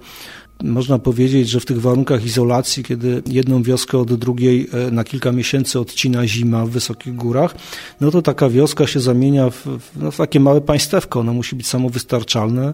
można 0.64 1.00
powiedzieć, 1.00 1.50
że 1.50 1.60
w 1.60 1.66
tych 1.66 1.82
warunkach 1.82 2.26
izolacji, 2.26 2.84
kiedy 2.84 3.24
jedną 3.28 3.64
wioskę 3.64 3.98
od 3.98 4.14
drugiej 4.14 4.70
e, 4.74 4.92
na 4.92 5.04
kilka 5.04 5.32
miesięcy 5.32 5.80
odcina 5.80 6.28
zima 6.28 6.66
w 6.66 6.70
wysokich 6.70 7.16
górach, 7.16 7.56
no 8.02 8.12
to 8.12 8.22
taka 8.22 8.50
wioska 8.50 8.88
się 8.88 9.00
zamienia 9.00 9.50
w, 9.50 9.66
no, 9.96 10.12
w 10.12 10.18
takie 10.18 10.40
małe 10.40 10.62
państewko. 10.62 11.20
Ono 11.20 11.34
musi 11.34 11.56
być 11.56 11.68
samowystarczalne. 11.68 12.74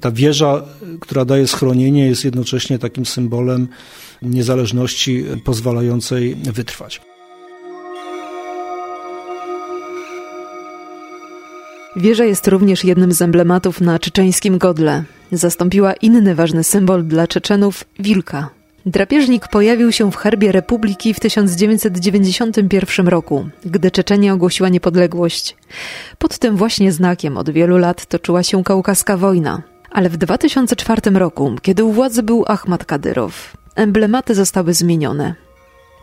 Ta 0.00 0.10
wieża, 0.10 0.62
która 1.00 1.24
daje 1.24 1.46
schronienie, 1.46 2.06
jest 2.06 2.24
jednocześnie 2.24 2.78
takim 2.78 3.06
symbolem 3.06 3.68
niezależności 4.22 5.24
pozwalającej 5.44 6.34
wytrwać. 6.34 7.13
Wieża 11.96 12.24
jest 12.24 12.48
również 12.48 12.84
jednym 12.84 13.12
z 13.12 13.22
emblematów 13.22 13.80
na 13.80 13.98
czeczeńskim 13.98 14.58
godle. 14.58 15.04
Zastąpiła 15.32 15.92
inny 15.92 16.34
ważny 16.34 16.64
symbol 16.64 17.04
dla 17.04 17.26
Czeczenów 17.26 17.84
wilka. 17.98 18.50
Drapieżnik 18.86 19.48
pojawił 19.48 19.92
się 19.92 20.10
w 20.12 20.16
herbie 20.16 20.52
Republiki 20.52 21.14
w 21.14 21.20
1991 21.20 23.08
roku, 23.08 23.48
gdy 23.64 23.90
Czeczenia 23.90 24.32
ogłosiła 24.34 24.68
niepodległość. 24.68 25.56
Pod 26.18 26.38
tym 26.38 26.56
właśnie 26.56 26.92
znakiem 26.92 27.36
od 27.36 27.50
wielu 27.50 27.78
lat 27.78 28.06
toczyła 28.06 28.42
się 28.42 28.64
kaukaska 28.64 29.16
wojna. 29.16 29.62
Ale 29.90 30.08
w 30.08 30.16
2004 30.16 31.10
roku, 31.10 31.56
kiedy 31.62 31.84
u 31.84 31.92
władzy 31.92 32.22
był 32.22 32.44
Ahmad 32.46 32.84
Kadyrow, 32.84 33.56
emblematy 33.74 34.34
zostały 34.34 34.74
zmienione. 34.74 35.43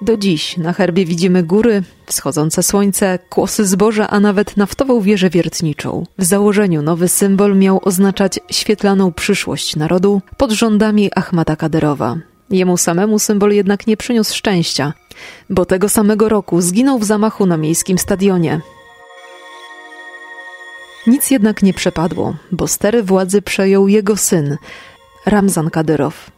Do 0.01 0.17
dziś 0.17 0.57
na 0.57 0.73
herbie 0.73 1.05
widzimy 1.05 1.43
góry, 1.43 1.83
wschodzące 2.05 2.63
słońce, 2.63 3.19
kłosy 3.29 3.65
zboża, 3.65 4.09
a 4.09 4.19
nawet 4.19 4.57
naftową 4.57 5.01
wieżę 5.01 5.29
wiertniczą. 5.29 6.05
W 6.17 6.23
założeniu 6.23 6.81
nowy 6.81 7.07
symbol 7.07 7.57
miał 7.57 7.81
oznaczać 7.83 8.39
świetlaną 8.51 9.11
przyszłość 9.11 9.75
narodu 9.75 10.21
pod 10.37 10.51
rządami 10.51 11.11
Ahmada 11.15 11.55
Kaderowa. 11.55 12.17
Jemu 12.49 12.77
samemu 12.77 13.19
symbol 13.19 13.51
jednak 13.51 13.87
nie 13.87 13.97
przyniósł 13.97 14.35
szczęścia, 14.35 14.93
bo 15.49 15.65
tego 15.65 15.89
samego 15.89 16.29
roku 16.29 16.61
zginął 16.61 16.99
w 16.99 17.05
zamachu 17.05 17.45
na 17.45 17.57
miejskim 17.57 17.97
stadionie. 17.97 18.61
Nic 21.07 21.31
jednak 21.31 21.63
nie 21.63 21.73
przepadło, 21.73 22.35
bo 22.51 22.67
stery 22.67 23.03
władzy 23.03 23.41
przejął 23.41 23.87
jego 23.87 24.17
syn, 24.17 24.57
Ramzan 25.25 25.69
Kadyrow. 25.69 26.31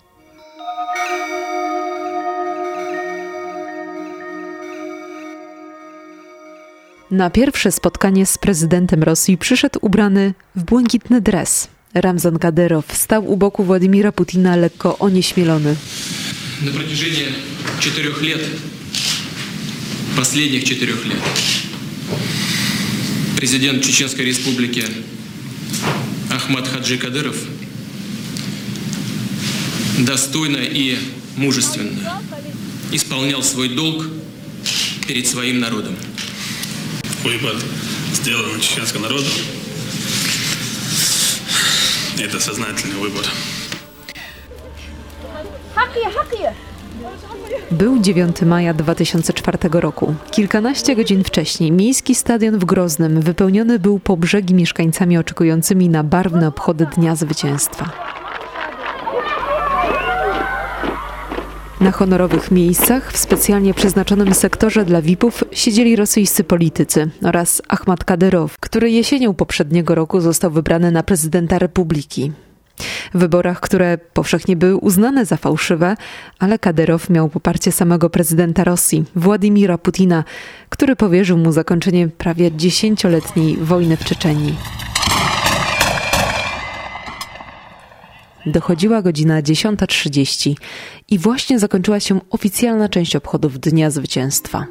Na 7.12 7.30
pierwsze 7.30 7.72
spotkanie 7.72 8.26
z 8.26 8.38
prezydentem 8.38 9.02
Rosji 9.02 9.38
przyszedł 9.38 9.78
ubrany 9.82 10.34
w 10.56 10.62
błękitny 10.64 11.20
dres. 11.20 11.68
Ramzan 11.94 12.38
Kadyrow 12.38 12.96
stał 12.96 13.30
u 13.30 13.36
boku 13.36 13.64
Władimira 13.64 14.12
Putina 14.12 14.56
lekko 14.56 14.98
onieśmielony. 14.98 15.76
Na 16.62 16.72
протяжении 16.72 17.26
czterech 17.80 18.22
lat, 18.22 18.40
последних 20.16 20.64
czterech 20.64 21.06
lat, 21.06 21.18
prezydent 23.36 23.82
Czeczeńskiej 23.82 24.26
Republiki 24.26 24.82
Ahmad 26.30 26.68
Hadży 26.68 26.98
Kadyrow 26.98 27.36
достойно 29.98 30.58
и 30.58 30.98
мужественно 31.36 32.22
исполнял 32.92 33.42
свой 33.42 33.68
долг 33.68 34.06
перед 35.06 35.26
своим 35.26 35.60
народом. 35.60 35.94
Выбор 37.24 37.54
сделан 38.12 38.60
чеченским 38.60 39.02
народом. 39.02 39.26
Это 42.18 42.40
сознательный 42.40 42.98
выбор. 43.00 43.24
Był 47.70 47.98
9 47.98 48.42
maja 48.42 48.74
2004 48.74 49.58
roku. 49.80 50.14
Kilkanaście 50.30 50.96
godzin 50.96 51.24
wcześniej 51.24 51.72
miejski 51.72 52.14
stadion 52.14 52.58
w 52.58 52.64
Groznym 52.64 53.20
wypełniony 53.20 53.78
był 53.78 53.98
po 53.98 54.16
brzegi 54.16 54.54
mieszkańcami 54.54 55.18
oczekującymi 55.18 55.88
na 55.88 56.04
barwne 56.04 56.48
obchody 56.48 56.86
Dnia 56.96 57.16
Zwycięstwa. 57.16 58.11
Na 61.83 61.91
honorowych 61.91 62.51
miejscach 62.51 63.11
w 63.11 63.17
specjalnie 63.17 63.73
przeznaczonym 63.73 64.33
sektorze 64.33 64.85
dla 64.85 65.01
VIP-ów 65.01 65.43
siedzieli 65.51 65.95
rosyjscy 65.95 66.43
politycy 66.43 67.09
oraz 67.23 67.61
Ahmad 67.67 68.03
Kadyrow, 68.03 68.57
który 68.59 68.91
jesienią 68.91 69.33
poprzedniego 69.33 69.95
roku 69.95 70.21
został 70.21 70.51
wybrany 70.51 70.91
na 70.91 71.03
prezydenta 71.03 71.59
republiki. 71.59 72.31
W 73.13 73.17
wyborach, 73.17 73.59
które 73.59 73.97
powszechnie 73.97 74.55
były 74.55 74.77
uznane 74.77 75.25
za 75.25 75.37
fałszywe, 75.37 75.95
ale 76.39 76.59
Kadyrow 76.59 77.09
miał 77.09 77.29
poparcie 77.29 77.71
samego 77.71 78.09
prezydenta 78.09 78.63
Rosji, 78.63 79.03
Władimira 79.15 79.77
Putina, 79.77 80.23
który 80.69 80.95
powierzył 80.95 81.37
mu 81.37 81.51
zakończenie 81.51 82.07
prawie 82.07 82.51
dziesięcioletniej 82.51 83.57
wojny 83.57 83.97
w 83.97 84.05
Czeczenii. 84.05 84.55
Dochodziła 88.45 89.01
godzina 89.01 89.41
10.30 89.41 90.55
i 91.09 91.19
właśnie 91.19 91.59
zakończyła 91.59 91.99
się 91.99 92.19
oficjalna 92.29 92.89
część 92.89 93.15
obchodów 93.15 93.59
Dnia 93.59 93.89
Zwycięstwa. 93.89 94.65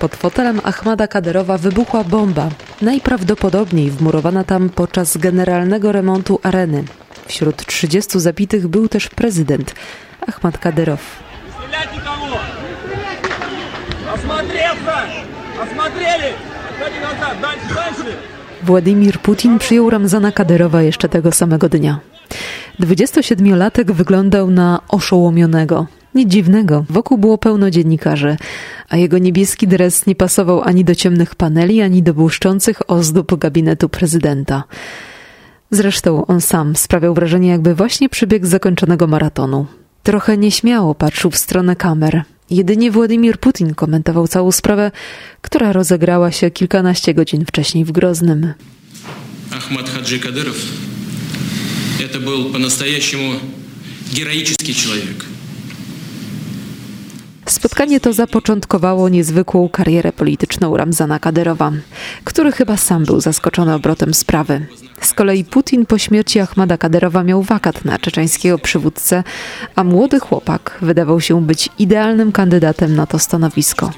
Pod 0.00 0.16
fotelem 0.16 0.60
Ahmada 0.64 1.06
Kaderowa 1.08 1.58
wybuchła 1.58 2.04
bomba, 2.04 2.48
najprawdopodobniej 2.82 3.90
wmurowana 3.90 4.44
tam 4.44 4.68
podczas 4.68 5.16
generalnego 5.16 5.92
remontu 5.92 6.40
areny. 6.42 6.84
Wśród 7.26 7.66
30 7.66 8.20
zabitych 8.20 8.68
był 8.68 8.88
też 8.88 9.08
prezydent 9.08 9.74
Ahmad 10.26 10.58
Kadyrow. 10.58 11.00
Władimir 18.62 19.18
Putin 19.18 19.58
przyjął 19.58 19.90
Ramzana 19.90 20.32
Kadyrowa 20.32 20.82
jeszcze 20.82 21.08
tego 21.08 21.32
samego 21.32 21.68
dnia. 21.68 22.00
27-latek 22.80 23.92
wyglądał 23.92 24.50
na 24.50 24.80
oszołomionego. 24.88 25.86
Nic 26.14 26.28
dziwnego, 26.28 26.84
wokół 26.90 27.18
było 27.18 27.38
pełno 27.38 27.70
dziennikarzy, 27.70 28.36
a 28.88 28.96
jego 28.96 29.18
niebieski 29.18 29.68
dres 29.68 30.06
nie 30.06 30.14
pasował 30.14 30.62
ani 30.62 30.84
do 30.84 30.94
ciemnych 30.94 31.34
paneli, 31.34 31.82
ani 31.82 32.02
do 32.02 32.14
błyszczących 32.14 32.90
ozdób 32.90 33.38
gabinetu 33.38 33.88
prezydenta. 33.88 34.64
Zresztą 35.71 36.25
on 36.25 36.41
sam 36.41 36.75
sprawiał 36.75 37.13
wrażenie, 37.13 37.49
jakby 37.49 37.75
właśnie 37.75 38.09
przybiegł 38.09 38.45
zakończonego 38.45 39.07
maratonu. 39.07 39.65
Trochę 40.03 40.37
nieśmiało 40.37 40.95
patrzył 40.95 41.31
w 41.31 41.37
stronę 41.37 41.75
kamer. 41.75 42.23
Jedynie 42.49 42.91
Władimir 42.91 43.39
Putin 43.39 43.75
komentował 43.75 44.27
całą 44.27 44.51
sprawę, 44.51 44.91
która 45.41 45.73
rozegrała 45.73 46.31
się 46.31 46.51
kilkanaście 46.51 47.13
godzin 47.13 47.45
wcześniej 47.45 47.85
w 47.85 47.91
Groznym. 47.91 48.53
Ahmad 49.51 49.89
Hadży 49.89 50.19
Kadyrow 50.19 50.55
to 52.13 52.19
był 52.19 52.51
по-настоящему 52.51 53.33
героический 54.13 54.75
człowiek. 54.75 55.25
Spotkanie 57.45 57.99
to 57.99 58.13
zapoczątkowało 58.13 59.09
niezwykłą 59.09 59.69
karierę 59.69 60.13
polityczną 60.13 60.77
Ramzana 60.77 61.19
Kadyrowa, 61.19 61.71
który 62.23 62.51
chyba 62.51 62.77
sam 62.77 63.05
był 63.05 63.21
zaskoczony 63.21 63.73
obrotem 63.73 64.13
sprawy. 64.13 64.65
Z 65.00 65.12
kolei 65.12 65.44
Putin 65.44 65.86
po 65.86 65.98
śmierci 65.98 66.40
Ahmada 66.40 66.78
Kadyrowa 66.78 67.24
miał 67.24 67.42
wakat 67.42 67.84
na 67.84 67.98
czeczeńskiego 67.98 68.58
przywódcę, 68.58 69.24
a 69.74 69.84
młody 69.84 70.20
chłopak 70.20 70.78
wydawał 70.82 71.20
się 71.20 71.46
być 71.46 71.68
idealnym 71.78 72.32
kandydatem 72.32 72.96
na 72.96 73.06
to 73.06 73.18
stanowisko. 73.18 73.90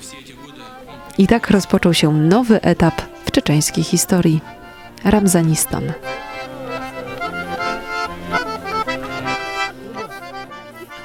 I 1.18 1.26
tak 1.26 1.50
rozpoczął 1.50 1.94
się 1.94 2.12
nowy 2.12 2.62
etap 2.62 3.02
w 3.24 3.30
czeczeńskiej 3.30 3.84
historii. 3.84 4.40
Ramzanistan. 5.04 5.92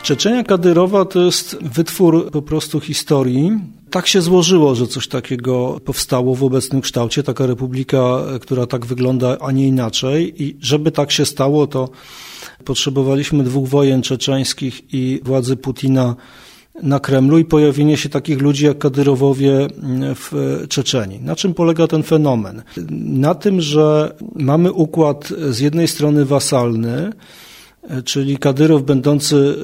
Czeczenia 0.04 0.44
Kadyrowa 0.44 1.06
to 1.06 1.20
jest 1.20 1.64
wytwór 1.64 2.32
po 2.32 2.42
prostu 2.42 2.80
historii. 2.80 3.60
Tak 3.94 4.08
się 4.08 4.22
złożyło, 4.22 4.76
że 4.76 4.88
coś 4.88 5.08
takiego 5.08 5.80
powstało 5.86 6.36
w 6.36 6.44
obecnym 6.44 6.82
kształcie, 6.82 7.24
taka 7.24 7.46
republika, 7.46 8.20
która 8.42 8.66
tak 8.66 8.86
wygląda, 8.86 9.38
a 9.40 9.52
nie 9.52 9.68
inaczej. 9.68 10.44
I 10.44 10.58
żeby 10.62 10.92
tak 10.92 11.12
się 11.12 11.26
stało, 11.26 11.68
to 11.68 11.90
potrzebowaliśmy 12.66 13.44
dwóch 13.44 13.70
wojen 13.70 14.02
czeczeńskich 14.02 14.94
i 14.94 15.20
władzy 15.24 15.56
Putina 15.56 16.16
na 16.84 17.00
Kremlu 17.00 17.38
i 17.38 17.46
pojawienie 17.46 17.98
się 17.98 18.10
takich 18.10 18.42
ludzi 18.42 18.66
jak 18.66 18.78
Kadyrowowie 18.78 19.68
w 20.16 20.60
Czeczeni. 20.70 21.20
Na 21.20 21.36
czym 21.36 21.54
polega 21.54 21.88
ten 21.88 22.04
fenomen? 22.04 22.62
Na 23.00 23.36
tym, 23.36 23.62
że 23.62 24.16
mamy 24.36 24.72
układ 24.72 25.30
z 25.50 25.60
jednej 25.60 25.88
strony 25.88 26.26
wasalny, 26.26 27.14
czyli 28.06 28.38
Kadyrow 28.38 28.84
będący 28.84 29.56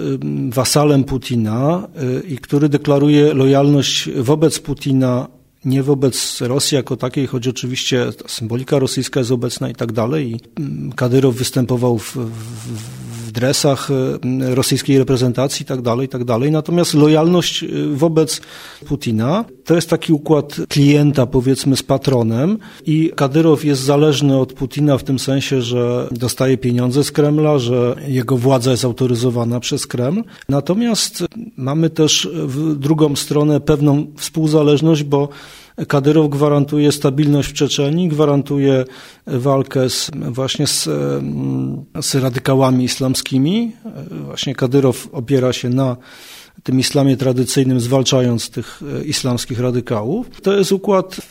wasalem 0.50 1.04
Putina 1.04 1.88
i 2.28 2.38
który 2.38 2.70
deklaruje 2.70 3.34
lojalność 3.34 4.10
wobec 4.16 4.60
Putina 4.60 5.28
nie 5.66 5.84
wobec 5.84 6.42
Rosji 6.42 6.76
jako 6.76 6.98
takiej, 6.98 7.28
choć 7.28 7.48
oczywiście 7.48 8.06
symbolika 8.28 8.80
rosyjska 8.80 9.20
jest 9.20 9.32
obecna 9.32 9.70
i 9.70 9.76
tak 9.76 9.92
dalej. 9.92 10.32
I 10.32 10.40
Kadyrow 10.96 11.36
występował 11.36 11.98
w, 11.98 12.16
w 12.16 12.99
dresach 13.39 13.89
e, 13.91 14.56
rosyjskiej 14.56 14.97
reprezentacji 14.97 15.63
i 15.63 15.65
tak 15.65 15.82
dalej, 15.82 16.06
i 16.06 16.10
tak 16.10 16.23
dalej. 16.23 16.52
Natomiast 16.52 16.93
lojalność 16.93 17.63
e, 17.63 17.67
wobec 17.93 18.41
Putina 18.88 19.45
to 19.65 19.75
jest 19.75 19.89
taki 19.89 20.13
układ 20.13 20.56
klienta, 20.69 21.25
powiedzmy, 21.25 21.78
z 21.78 21.84
patronem 21.84 22.58
i 22.86 23.12
Kadyrow 23.15 23.65
jest 23.65 23.82
zależny 23.82 24.38
od 24.38 24.54
Putina 24.54 24.97
w 24.97 25.04
tym 25.04 25.19
sensie, 25.19 25.62
że 25.62 26.08
dostaje 26.12 26.58
pieniądze 26.58 27.04
z 27.04 27.12
Kremla, 27.12 27.60
że 27.60 27.95
jego 28.08 28.38
władza 28.38 28.71
jest 28.71 28.86
autoryzowana 28.86 29.60
przez 29.60 29.88
Kreml. 29.88 30.23
Natomiast 30.49 31.23
mamy 31.58 31.89
też 31.89 32.30
w 32.34 32.75
drugą 32.75 33.15
stronę 33.15 33.60
pewną 33.60 34.08
współzależność, 34.17 35.04
bo 35.04 35.30
Kadyrow 35.88 36.30
gwarantuje 36.30 36.92
stabilność 36.92 37.50
w 37.50 37.54
Czeczeni, 37.54 38.08
gwarantuje 38.08 38.86
walkę 39.28 39.89
z, 39.89 40.12
właśnie 40.32 40.68
z, 40.68 40.84
z 42.02 42.15
radykałami 42.15 42.84
islamskimi. 42.84 43.72
Właśnie 44.26 44.56
Kadyrow 44.56 45.08
opiera 45.12 45.54
się 45.54 45.70
na 45.70 45.98
tym 46.63 46.80
islamie 46.80 47.18
tradycyjnym, 47.18 47.80
zwalczając 47.80 48.50
tych 48.50 48.82
islamskich 49.06 49.60
radykałów. 49.60 50.42
To 50.42 50.54
jest 50.54 50.72
układ 50.72 51.22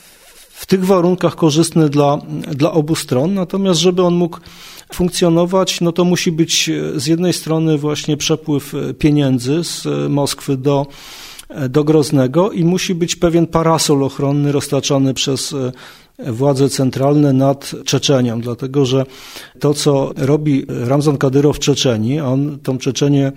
w 0.49 0.65
tych 0.65 0.85
warunkach 0.85 1.35
korzystny 1.35 1.89
dla, 1.89 2.17
dla 2.51 2.71
obu 2.71 2.95
stron, 2.95 3.33
natomiast 3.33 3.79
żeby 3.79 4.03
on 4.03 4.13
mógł 4.13 4.39
funkcjonować, 4.93 5.81
no 5.81 5.91
to 5.91 6.05
musi 6.05 6.31
być 6.31 6.69
z 6.95 7.07
jednej 7.07 7.33
strony 7.33 7.77
właśnie 7.77 8.17
przepływ 8.17 8.73
pieniędzy 8.99 9.63
z 9.63 9.87
Moskwy 10.09 10.57
do 10.57 10.87
do 11.69 11.83
Groznego 11.83 12.51
i 12.51 12.63
musi 12.65 12.95
być 12.95 13.15
pewien 13.15 13.47
parasol 13.47 14.03
ochronny 14.03 14.51
roztaczany 14.51 15.13
przez 15.13 15.53
e, 15.53 15.71
władze 16.31 16.69
centralne 16.69 17.33
nad 17.33 17.75
Czeczenią, 17.85 18.41
dlatego 18.41 18.85
że 18.85 19.05
to, 19.59 19.73
co 19.73 20.11
robi 20.17 20.65
Ramzan 20.67 21.17
Kadyrow 21.17 21.55
w 21.55 21.59
Czeczeni, 21.59 22.19
on 22.19 22.59
tą 22.63 22.77
Czeczenię 22.77 23.31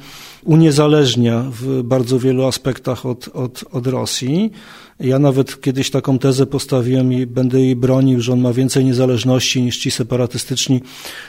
uniezależnia 0.44 1.44
w 1.50 1.82
bardzo 1.82 2.18
wielu 2.18 2.46
aspektach 2.46 3.06
od, 3.06 3.28
od, 3.28 3.64
od 3.72 3.86
Rosji, 3.86 4.52
ja 5.02 5.18
nawet 5.18 5.60
kiedyś 5.60 5.90
taką 5.90 6.18
tezę 6.18 6.46
postawiłem 6.46 7.12
i 7.12 7.26
będę 7.26 7.60
jej 7.60 7.76
bronił, 7.76 8.20
że 8.20 8.32
on 8.32 8.40
ma 8.40 8.52
więcej 8.52 8.84
niezależności 8.84 9.62
niż 9.62 9.78
ci 9.78 9.90
separatystyczni, 9.90 10.80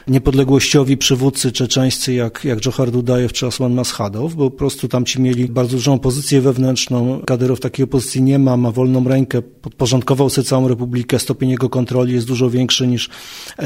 niepodległościowi 0.08 0.98
przywódcy 0.98 1.52
czeczeńscy 1.52 2.14
jak, 2.14 2.46
jak 2.46 2.60
Dżohar 2.60 2.92
Dudajew 2.92 3.34
czy 3.34 3.46
Aslan 3.46 3.74
Maschadow, 3.74 4.36
bo 4.36 4.52
po 4.52 4.58
prostu 4.58 4.88
tam 4.88 5.06
ci 5.06 5.22
mieli 5.22 5.48
bardzo 5.48 5.76
dużą 5.78 6.00
pozycję 6.00 6.42
wewnętrzną. 6.42 7.22
Kadyrow 7.26 7.60
takiej 7.60 7.84
opozycji 7.84 8.22
nie 8.22 8.40
ma, 8.40 8.58
ma 8.58 8.72
wolną 8.72 9.04
rękę, 9.04 9.42
podporządkował 9.42 10.30
sobie 10.30 10.46
całą 10.46 10.68
republikę, 10.68 11.20
stopień 11.20 11.50
jego 11.50 11.70
kontroli 11.70 12.14
jest 12.14 12.28
dużo 12.28 12.50
większy 12.50 12.88
niż 12.88 13.10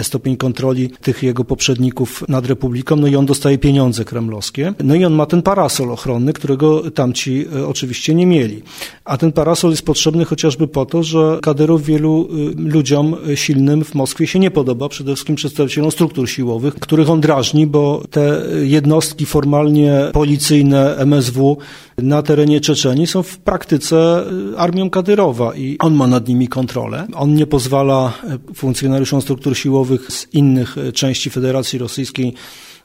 stopień 0.04 0.38
kontroli 0.38 0.89
tych 0.89 1.24
jego 1.24 1.43
poprzedników 1.43 2.24
nad 2.28 2.46
republiką, 2.46 2.96
no 2.96 3.08
i 3.08 3.15
on 3.15 3.26
dostaje 3.26 3.58
pieniądze 3.58 4.06
kremlowskie. 4.06 4.74
No 4.84 4.96
i 4.96 5.06
on 5.06 5.13
ma 5.13 5.26
ten 5.26 5.41
parasol 5.41 5.91
ochronny, 5.91 6.34
którego 6.34 6.91
tamci 6.91 7.46
e, 7.56 7.67
oczywiście 7.67 8.15
nie 8.15 8.26
mieli. 8.26 8.62
A 9.06 9.17
ten 9.17 9.32
parasol 9.32 9.72
jest 9.72 9.86
potrzebny 9.97 10.25
chociażby 10.25 10.67
po 10.67 10.86
to, 10.86 11.03
że 11.03 11.39
Kadyrow 11.41 11.81
wielu 11.81 12.27
y, 12.51 12.53
ludziom 12.57 13.15
silnym 13.36 13.83
w 13.83 13.95
Moskwie 13.95 14.27
się 14.27 14.39
nie 14.39 14.51
podoba, 14.51 14.89
przede 14.89 15.15
wszystkim 15.15 15.36
przedstawicielom 15.36 15.91
struktur 15.91 16.29
siłowych, 16.29 16.75
których 16.75 17.10
on 17.10 17.21
drażni, 17.21 17.67
bo 17.67 18.03
te 18.10 18.43
jednostki 18.63 19.25
formalnie 19.25 20.10
policyjne 20.13 20.95
MSW 20.97 21.57
na 21.97 22.21
terenie 22.21 22.62
Czeczeni 22.62 23.07
są 23.07 23.23
w 23.23 23.38
praktyce 23.38 24.23
y, 24.53 24.57
armią 24.57 24.89
Kadyrowa 24.89 25.55
i 25.55 25.77
on 25.79 25.93
ma 25.93 26.07
nad 26.07 26.27
nimi 26.27 26.47
kontrolę. 26.47 27.07
On 27.15 27.36
nie 27.36 27.45
pozwala 27.45 28.13
y, 28.51 28.53
funkcjonariuszom 28.53 29.21
struktur 29.21 29.57
siłowych 29.57 30.12
z 30.12 30.33
innych 30.33 30.75
części 30.93 31.29
Federacji 31.29 31.79
Rosyjskiej 31.79 32.33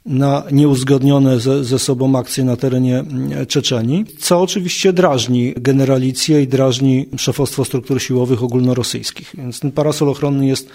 na 0.06 0.44
nieuzgodnione 0.52 1.40
ze, 1.40 1.64
ze 1.64 1.78
sobą 1.78 2.18
akcje 2.18 2.44
na 2.44 2.56
terenie 2.56 2.98
mm, 2.98 3.46
Czeczeni, 3.46 4.04
co 4.18 4.40
oczywiście 4.40 4.92
drażni 4.92 5.54
generalicję 5.56 6.42
i 6.42 6.48
drażni 6.48 7.08
szefostwo 7.16 7.64
struktur 7.64 8.02
siłowych 8.02 8.42
ogólnorosyjskich. 8.42 9.32
Więc 9.38 9.60
ten 9.60 9.72
parasol 9.72 10.08
ochronny 10.08 10.46
jest, 10.46 10.68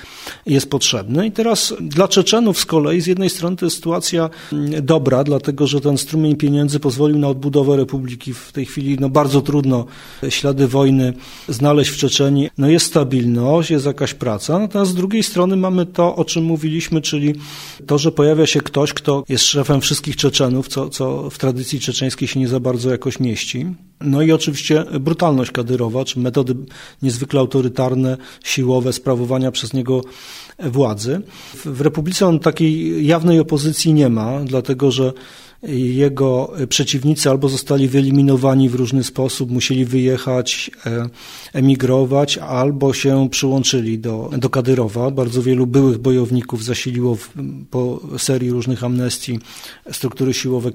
jest 0.45 0.69
potrzebny. 0.69 1.27
I 1.27 1.31
teraz 1.31 1.73
dla 1.81 2.07
Czeczenów 2.07 2.59
z 2.59 2.65
kolei 2.65 3.01
z 3.01 3.07
jednej 3.07 3.29
strony 3.29 3.55
to 3.55 3.65
jest 3.65 3.75
sytuacja 3.75 4.29
mm, 4.53 4.85
dobra, 4.85 5.23
dlatego 5.23 5.67
że 5.67 5.81
ten 5.81 5.97
strumień 5.97 6.35
pieniędzy 6.35 6.79
pozwolił 6.79 7.17
na 7.17 7.27
odbudowę 7.27 7.77
republiki. 7.77 8.33
W 8.33 8.51
tej 8.51 8.65
chwili 8.65 8.97
no, 8.99 9.09
bardzo 9.09 9.41
trudno 9.41 9.85
ślady 10.29 10.67
wojny 10.67 11.13
znaleźć 11.47 11.91
w 11.91 11.97
Czeczeni. 11.97 12.49
No, 12.57 12.69
jest 12.69 12.85
stabilność, 12.85 13.71
jest 13.71 13.85
jakaś 13.85 14.13
praca, 14.13 14.59
natomiast 14.59 14.91
z 14.91 14.95
drugiej 14.95 15.23
strony 15.23 15.55
mamy 15.55 15.85
to, 15.85 16.15
o 16.15 16.25
czym 16.25 16.43
mówiliśmy, 16.43 17.01
czyli 17.01 17.33
to, 17.87 17.97
że 17.97 18.11
pojawia 18.11 18.45
się 18.45 18.61
ktoś, 18.61 18.93
kto 18.93 19.16
jest 19.29 19.43
szefem 19.43 19.81
wszystkich 19.81 20.15
Czeczenów, 20.15 20.67
co, 20.67 20.89
co 20.89 21.29
w 21.29 21.37
tradycji 21.37 21.79
czeczeńskiej 21.79 22.27
się 22.27 22.39
nie 22.39 22.47
za 22.47 22.59
bardzo 22.59 22.89
jakoś 22.89 23.19
mieści. 23.19 23.65
No 24.01 24.21
i 24.21 24.31
oczywiście 24.31 24.85
brutalność 24.99 25.51
Kadyrowa, 25.51 26.05
czy 26.05 26.19
metody 26.19 26.55
niezwykle 27.01 27.39
autorytarne, 27.39 28.17
siłowe 28.43 28.93
sprawowania 28.93 29.51
przez 29.51 29.73
niego 29.73 30.01
władzy. 30.59 31.21
W 31.65 31.81
Republice 31.81 32.27
on 32.27 32.39
takiej 32.39 33.05
jawnej 33.07 33.39
opozycji 33.39 33.93
nie 33.93 34.09
ma, 34.09 34.39
dlatego 34.39 34.91
że 34.91 35.13
jego 35.63 36.53
przeciwnicy 36.69 37.29
albo 37.29 37.49
zostali 37.49 37.87
wyeliminowani 37.87 38.69
w 38.69 38.75
różny 38.75 39.03
sposób, 39.03 39.51
musieli 39.51 39.85
wyjechać, 39.85 40.71
e, 40.85 41.09
emigrować, 41.53 42.37
albo 42.37 42.93
się 42.93 43.29
przyłączyli 43.31 43.99
do, 43.99 44.29
do 44.37 44.49
Kadyrowa. 44.49 45.11
Bardzo 45.11 45.41
wielu 45.41 45.67
byłych 45.67 45.97
bojowników 45.97 46.63
zasiliło 46.63 47.15
w, 47.15 47.29
po 47.69 47.99
serii 48.17 48.51
różnych 48.51 48.83
amnestii 48.83 49.39
struktury 49.91 50.33
siłowe 50.33 50.71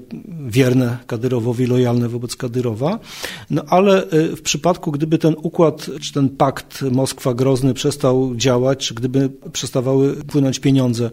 wierne 0.47 0.97
Kadyrowowi, 1.07 1.65
lojalne 1.65 2.09
wobec 2.09 2.35
Kadyrowa. 2.35 2.99
No 3.49 3.63
ale 3.67 4.09
e, 4.09 4.35
w 4.35 4.41
przypadku, 4.41 4.91
gdyby 4.91 5.17
ten 5.17 5.35
układ, 5.41 5.89
czy 6.01 6.13
ten 6.13 6.29
pakt 6.29 6.81
Moskwa-Grozny 6.81 7.73
przestał 7.73 8.35
działać, 8.35 8.87
czy 8.87 8.93
gdyby 8.93 9.29
przestawały 9.53 10.15
płynąć 10.15 10.59
pieniądze 10.59 11.11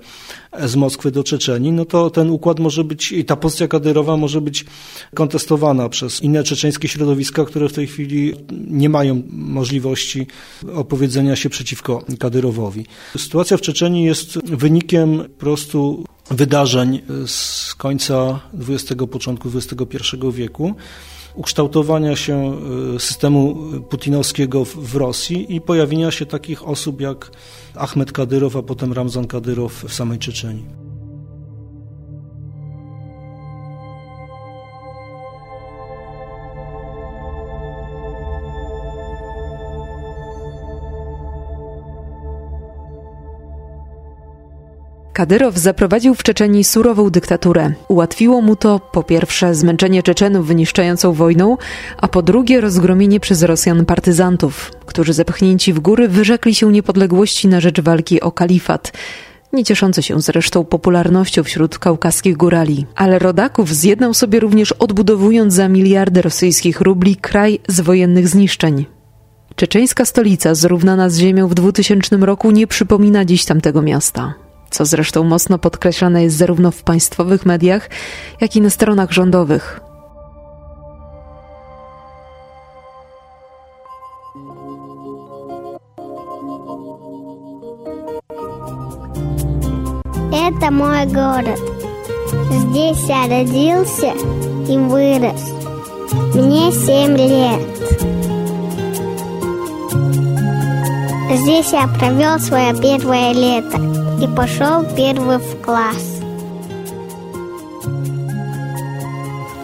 z 0.65 0.77
Moskwy 0.77 1.11
do 1.11 1.25
Czeczeni, 1.25 1.73
no 1.73 1.85
to 1.85 2.11
ten 2.11 2.31
układ 2.31 2.61
może 2.61 2.85
być 2.85 3.13
i 3.13 3.25
ta 3.25 3.37
pozycja 3.37 3.60
kadyrowa 3.69 4.17
może 4.17 4.41
być 4.41 4.65
kontestowana 5.15 5.89
przez 5.89 6.23
inne 6.23 6.45
czeczeńskie 6.45 6.89
środowiska, 6.89 7.45
które 7.45 7.69
w 7.69 7.73
tej 7.73 7.87
chwili 7.87 8.35
nie 8.71 8.89
mają 8.89 9.23
możliwości 9.31 10.27
opowiedzenia 10.75 11.37
się 11.37 11.51
przeciwko 11.51 12.05
Kadyrowowi. 12.19 12.87
Sytuacja 13.17 13.57
w 13.57 13.61
Czeczeni 13.61 14.05
jest 14.05 14.39
wynikiem 14.45 15.19
po 15.19 15.41
prostu 15.41 16.05
wydarzeń 16.31 17.01
z 17.27 17.75
końca 17.75 18.41
XX, 18.69 19.03
początku 19.11 19.49
XXI 19.55 20.17
wieku 20.33 20.75
ukształtowania 21.35 22.17
się 22.17 22.57
e, 22.97 23.01
systemu 23.01 23.57
putinowskiego 23.91 24.65
w 24.65 24.97
Rosji 24.97 25.55
i 25.55 25.61
pojawienia 25.61 26.11
się 26.11 26.27
takich 26.27 26.69
osób 26.69 27.01
jak 27.01 27.31
Ahmed 27.75 28.13
Kadyrow, 28.13 28.57
a 28.57 28.63
potem 28.63 28.93
Ramzan 28.93 29.27
Kadyrow 29.27 29.73
w 29.73 29.95
samej 29.95 30.19
Czeczeni. 30.19 30.80
Kadyrow 45.21 45.59
zaprowadził 45.59 46.15
w 46.15 46.23
Czeczeni 46.23 46.65
surową 46.65 47.11
dyktaturę. 47.11 47.73
Ułatwiło 47.89 48.41
mu 48.41 48.57
to 48.57 48.81
po 48.93 49.03
pierwsze 49.03 49.55
zmęczenie 49.55 50.03
Czeczenów 50.03 50.47
wyniszczającą 50.47 51.13
wojną, 51.13 51.57
a 51.97 52.09
po 52.09 52.23
drugie 52.23 52.61
rozgromienie 52.61 53.21
przez 53.21 53.43
Rosjan 53.43 53.85
partyzantów, 53.85 54.73
którzy 54.87 55.13
zepchnięci 55.13 55.73
w 55.73 55.81
góry 55.81 56.09
wyrzekli 56.09 56.55
się 56.55 56.73
niepodległości 56.73 57.49
na 57.49 57.61
rzecz 57.61 57.81
walki 57.81 58.21
o 58.21 58.33
kalifat 58.33 58.93
nie 59.53 59.65
cieszący 59.65 60.03
się 60.03 60.21
zresztą 60.21 60.65
popularnością 60.65 61.43
wśród 61.43 61.79
kaukaskich 61.79 62.37
górali. 62.37 62.87
Ale 62.95 63.19
rodaków 63.19 63.75
zjednał 63.75 64.15
sobie 64.15 64.41
również 64.41 64.73
odbudowując 64.73 65.55
za 65.55 65.69
miliardy 65.69 66.23
rosyjskich 66.23 66.81
rubli 66.81 67.17
kraj 67.17 67.59
z 67.69 67.81
wojennych 67.81 68.29
zniszczeń. 68.29 68.87
Czeczeńska 69.57 70.05
stolica 70.05 70.55
zrównana 70.55 71.11
z 71.11 71.19
ziemią 71.19 71.49
w 71.49 71.55
2000 71.55 72.17
roku 72.17 72.51
nie 72.51 72.67
przypomina 72.67 73.25
dziś 73.25 73.45
tamtego 73.45 73.83
miasta 73.83 74.35
co 74.71 74.85
zresztą 74.85 75.25
mocno 75.25 75.59
podkreślane 75.59 76.23
jest 76.23 76.37
zarówno 76.37 76.71
w 76.71 76.83
państwowych 76.83 77.47
mediach, 77.47 77.91
jak 78.41 78.57
i 78.57 78.61
na 78.61 78.71
stronach 78.71 79.13
rządowych. 79.13 79.81
Это 90.33 90.71
мой 90.71 91.07
город. 91.07 91.59
Здесь 92.51 93.09
я 93.09 93.27
родился 93.29 94.13
и 94.69 94.77
вырос. 94.77 95.43
Мне 96.35 96.73
семь 96.73 97.17
лет. 97.17 97.61
Здесь 101.43 101.73
я 101.73 101.89
провел 101.89 102.39
свое 102.39 102.75
первое 102.81 103.33
лето 103.33 104.00
и 104.23 104.27
пошел 104.27 104.85
первый 104.97 105.39
в 105.39 105.63
класс. 105.63 106.21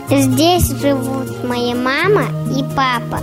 Здесь 0.08 0.70
живут 0.80 1.44
моя 1.44 1.74
мама 1.74 2.22
и 2.56 2.62
папа. 2.74 3.22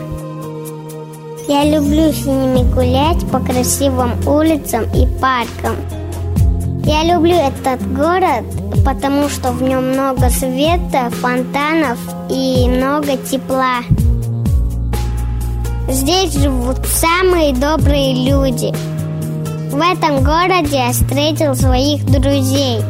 Я 1.48 1.66
люблю 1.66 2.12
с 2.12 2.26
ними 2.26 2.64
гулять 2.74 3.26
по 3.32 3.40
красивым 3.40 4.12
улицам 4.28 4.84
и 4.94 5.08
паркам. 5.20 5.76
Я 6.86 7.04
люблю 7.04 7.36
этот 7.36 7.82
город, 7.94 8.44
потому 8.86 9.30
что 9.30 9.52
в 9.52 9.64
нем 9.64 9.92
много 9.92 10.30
света, 10.30 11.10
фонтанов 11.10 11.98
и 12.30 12.68
много 12.70 13.18
тепла. 13.18 13.80
Здесь 15.90 16.34
живут 16.34 16.86
самые 16.86 17.54
добрые 17.54 18.26
люди. 18.30 18.74
В 19.73 19.81
этом 19.81 20.25
городе 20.25 20.77
я 20.77 20.93
встретил 20.93 21.55
своих 21.55 22.05
друзей. 22.05 22.81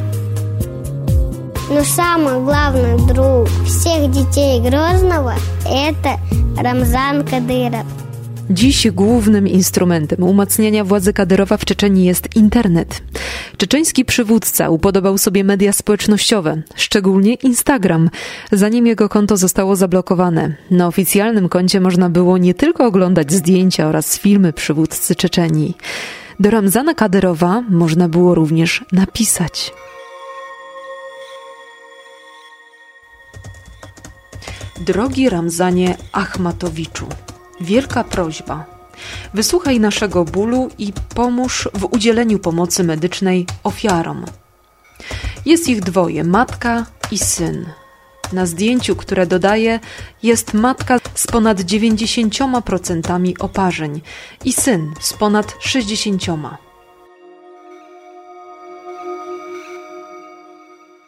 Но 1.70 1.84
самый 1.84 2.40
главный 2.44 2.96
друг 3.06 3.48
всех 3.66 4.10
детей 4.10 4.60
Грозного – 4.60 5.64
это 5.66 6.18
Рамзан 6.56 7.24
Кадыров. 7.24 7.84
Dziś 8.50 8.90
głównym 8.90 9.48
instrumentem 9.48 10.22
umacniania 10.22 10.84
władzy 10.84 11.12
Kadyrowa 11.12 11.56
w 11.56 11.64
Czeczeni 11.64 12.04
jest 12.04 12.36
internet. 12.36 13.02
Czeczeński 13.56 14.04
przywódca 14.04 14.70
upodobał 14.70 15.18
sobie 15.18 15.44
media 15.44 15.72
społecznościowe, 15.72 16.62
szczególnie 16.74 17.34
Instagram, 17.34 18.10
zanim 18.52 18.86
jego 18.86 19.08
konto 19.08 19.36
zostało 19.36 19.76
zablokowane. 19.76 20.54
Na 20.70 20.86
oficjalnym 20.86 21.48
koncie 21.48 21.80
można 21.80 22.10
było 22.10 22.38
nie 22.38 22.54
tylko 22.54 22.86
oglądać 22.86 23.32
zdjęcia 23.32 23.86
oraz 23.86 24.18
filmy 24.18 24.52
przywódcy 24.52 25.14
Czeczenii. 25.14 25.76
Do 26.39 26.49
Ramzana 26.49 26.93
Kadyrowa 26.93 27.61
można 27.69 28.09
było 28.09 28.35
również 28.35 28.85
napisać. 28.91 29.73
Drogi 34.79 35.29
Ramzanie 35.29 35.97
Achmatowiczu, 36.11 37.07
wielka 37.61 38.03
prośba. 38.03 38.65
Wysłuchaj 39.33 39.79
naszego 39.79 40.25
bólu 40.25 40.69
i 40.77 40.93
pomóż 41.15 41.69
w 41.73 41.83
udzieleniu 41.91 42.39
pomocy 42.39 42.83
medycznej 42.83 43.45
ofiarom. 43.63 44.25
Jest 45.45 45.67
ich 45.67 45.81
dwoje, 45.81 46.23
matka 46.23 46.85
i 47.11 47.17
syn. 47.17 47.65
Na 48.33 48.45
zdjęciu, 48.45 48.95
które 48.95 49.27
dodaję, 49.27 49.79
jest 50.23 50.53
matka 50.53 50.99
z 51.15 51.27
ponad 51.27 51.61
90% 51.61 53.33
oparzeń 53.39 54.01
i 54.45 54.53
syn 54.53 54.93
z 54.99 55.13
ponad 55.13 55.45
60%. 55.45 56.49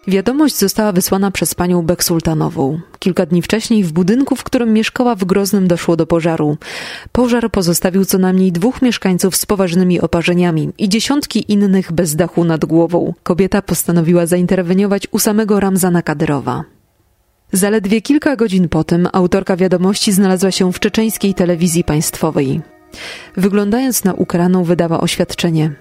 Wiadomość 0.08 0.58
została 0.58 0.92
wysłana 0.92 1.32
przez 1.32 1.56
panią 1.56 1.82
Beksultanową. 1.82 2.80
Kilka 3.00 3.26
dni 3.26 3.42
wcześniej 3.42 3.84
w 3.84 3.92
budynku, 3.94 4.36
w 4.36 4.44
którym 4.44 4.74
mieszkała 4.74 5.16
w 5.16 5.26
Groznym 5.26 5.68
doszło 5.68 5.96
do 5.96 6.06
pożaru. 6.06 6.58
Pożar 7.12 7.52
pozostawił 7.52 8.06
co 8.06 8.18
najmniej 8.18 8.52
dwóch 8.52 8.82
mieszkańców 8.82 9.36
z 9.36 9.46
poważnymi 9.46 10.02
oparzeniami 10.02 10.70
i 10.78 10.90
dziesiątki 10.90 11.52
innych 11.52 11.92
bez 11.92 12.16
dachu 12.16 12.44
nad 12.44 12.66
głową. 12.66 13.14
Kobieta 13.24 13.62
postanowiła 13.62 14.26
zainterweniować 14.26 15.08
u 15.12 15.20
samego 15.20 15.60
Ramzana 15.60 16.02
Kadyrowa. 16.02 16.75
Zaledwie 17.51 18.01
kilka 18.01 18.36
godzin 18.36 18.69
potem 18.69 19.08
autorka 19.13 19.55
wiadomości 19.55 20.12
znalazła 20.12 20.51
się 20.51 20.73
w 20.73 20.79
czeczeńskiej 20.79 21.34
telewizji 21.34 21.84
państwowej. 21.84 22.62
Wyglądając 23.38 24.03
na 24.03 24.13
ukraną 24.13 24.63
wydała 24.63 25.01
oświadczenie. 25.01 25.71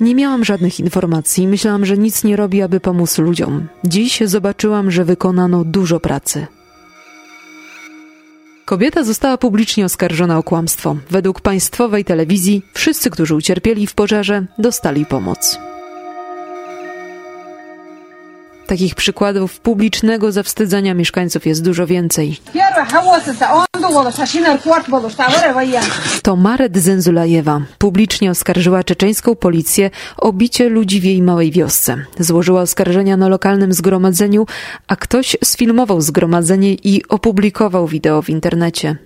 Nie 0.00 0.14
miałam 0.14 0.44
żadnych 0.44 0.80
informacji, 0.80 1.48
myślałam, 1.48 1.86
że 1.86 1.98
nic 1.98 2.24
nie 2.24 2.36
robi, 2.36 2.62
aby 2.62 2.80
pomóc 2.80 3.18
ludziom. 3.18 3.68
Dziś 3.84 4.20
zobaczyłam, 4.24 4.90
że 4.90 5.04
wykonano 5.04 5.64
dużo 5.64 6.00
pracy. 6.00 6.46
Kobieta 8.64 9.04
została 9.04 9.38
publicznie 9.38 9.84
oskarżona 9.84 10.38
o 10.38 10.42
kłamstwo. 10.42 10.96
Według 11.10 11.40
państwowej 11.40 12.04
telewizji 12.04 12.62
wszyscy, 12.74 13.10
którzy 13.10 13.34
ucierpieli 13.34 13.86
w 13.86 13.94
pożarze, 13.94 14.46
dostali 14.58 15.06
pomoc. 15.06 15.58
Takich 18.66 18.94
przykładów 18.94 19.60
publicznego 19.60 20.32
zawstydzania 20.32 20.94
mieszkańców 20.94 21.46
jest 21.46 21.64
dużo 21.64 21.86
więcej. 21.86 22.36
To 26.22 26.36
Maret 26.36 26.76
Zenzulajewa 26.76 27.60
publicznie 27.78 28.30
oskarżyła 28.30 28.84
czeczeńską 28.84 29.34
policję 29.34 29.90
o 30.16 30.32
bicie 30.32 30.68
ludzi 30.68 31.00
w 31.00 31.04
jej 31.04 31.22
małej 31.22 31.50
wiosce. 31.50 31.96
Złożyła 32.18 32.60
oskarżenia 32.60 33.16
na 33.16 33.28
lokalnym 33.28 33.72
zgromadzeniu, 33.72 34.46
a 34.88 34.96
ktoś 34.96 35.36
sfilmował 35.44 36.00
zgromadzenie 36.00 36.74
i 36.74 37.02
opublikował 37.08 37.86
wideo 37.86 38.22
w 38.22 38.30
internecie. 38.30 38.96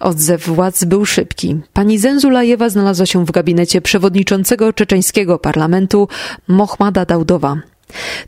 Odzew 0.00 0.46
władz 0.46 0.84
był 0.84 1.04
szybki. 1.06 1.60
Pani 1.72 1.98
Zenzulajewa 1.98 2.68
znalazła 2.68 3.06
się 3.06 3.26
w 3.26 3.30
gabinecie 3.30 3.80
przewodniczącego 3.80 4.72
czeczeńskiego 4.72 5.38
parlamentu 5.38 6.08
Mohmada 6.48 7.04
Daudowa. 7.04 7.56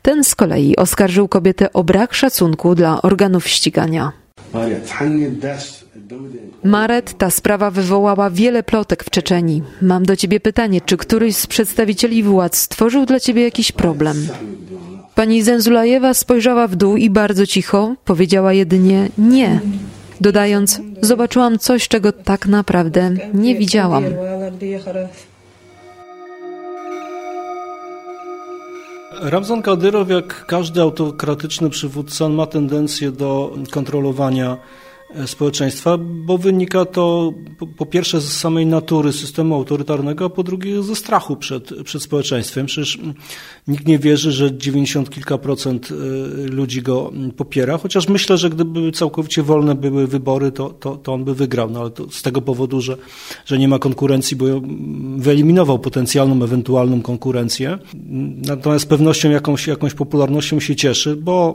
Ten 0.03 0.25
z 0.25 0.35
kolei 0.35 0.77
oskarżył 0.77 1.29
kobietę 1.29 1.72
o 1.72 1.85
brak 1.85 2.14
szacunku 2.14 2.75
dla 2.75 3.03
organów 3.03 3.48
ścigania. 3.48 4.12
Maret, 6.64 7.18
ta 7.18 7.31
sprawa 7.31 7.70
wywołała 7.70 8.31
wiele 8.31 8.62
plotek 8.62 9.05
w 9.05 9.11
Czeczeni. 9.11 9.62
Mam 9.83 10.03
do 10.07 10.16
ciebie 10.16 10.40
pytanie, 10.40 10.81
czy 10.81 10.96
któryś 10.96 11.37
z 11.37 11.46
przedstawicieli 11.46 12.22
władz 12.22 12.57
stworzył 12.57 13.07
dla 13.07 13.20
ciebie 13.20 13.42
jakiś 13.42 13.72
problem? 13.72 14.29
Pani 15.14 15.42
Zenzulajewa 15.42 16.14
spojrzała 16.14 16.68
w 16.68 16.77
dół 16.77 16.96
i 16.96 17.11
bardzo 17.11 17.46
cicho 17.46 17.94
powiedziała 18.05 18.53
jedynie 18.53 19.09
nie, 19.18 19.61
dodając: 20.20 20.81
Zobaczyłam 21.01 21.59
coś, 21.59 21.88
czego 21.88 22.12
tak 22.12 22.46
naprawdę 22.46 23.11
nie 23.35 23.55
widziałam. 23.55 24.05
Ramzan 29.20 29.62
Kadyrow, 29.62 30.11
jak 30.11 30.46
każdy 30.46 30.81
autokratyczny 30.81 31.70
przywódca, 31.70 32.29
ma 32.29 32.46
tendencję 32.46 33.12
do 33.12 33.55
kontrolowania 33.70 34.57
społeczeństwa, 35.27 35.98
bo 35.98 36.38
wynika 36.38 36.85
to 36.85 37.33
po 37.77 37.87
pierwsze 37.87 38.20
z 38.20 38.33
samej 38.33 38.66
natury 38.66 39.12
systemu 39.12 39.55
autorytarnego, 39.55 40.25
a 40.25 40.29
po 40.29 40.42
drugie 40.42 40.83
ze 40.83 40.96
strachu 40.96 41.37
przed, 41.37 41.83
przed 41.85 42.03
społeczeństwem. 42.03 42.66
Przecież 42.66 42.98
nikt 43.68 43.87
nie 43.87 43.98
wierzy, 43.98 44.33
że 44.33 44.57
90 44.57 45.11
kilka 45.11 45.38
procent 45.38 45.90
y, 45.90 45.94
ludzi 46.46 46.83
go 46.83 47.12
popiera, 47.37 47.79
chociaż 47.79 48.09
myślę, 48.09 48.38
że 48.38 48.51
gdyby 48.51 48.92
całkowicie 48.92 49.42
wolne 49.42 49.75
były 49.75 50.07
wybory, 50.07 50.53
to, 50.53 50.70
to, 50.70 50.96
to 50.96 51.12
on 51.12 51.25
by 51.25 51.35
wygrał, 51.35 51.70
no 51.70 51.81
ale 51.81 51.90
to 51.90 52.11
z 52.11 52.22
tego 52.22 52.42
powodu, 52.42 52.81
że, 52.81 52.96
że 53.46 53.59
nie 53.59 53.68
ma 53.68 53.79
konkurencji, 53.79 54.37
bo 54.37 54.46
wyeliminował 55.16 55.79
potencjalną, 55.79 56.44
ewentualną 56.44 57.03
konkurencję. 57.03 57.79
Natomiast 58.46 58.85
z 58.85 58.88
pewnością 58.88 59.31
jakąś, 59.31 59.66
jakąś 59.66 59.94
popularnością 59.94 60.61
się 60.61 60.77
cieszy, 60.77 61.16
bo 61.16 61.53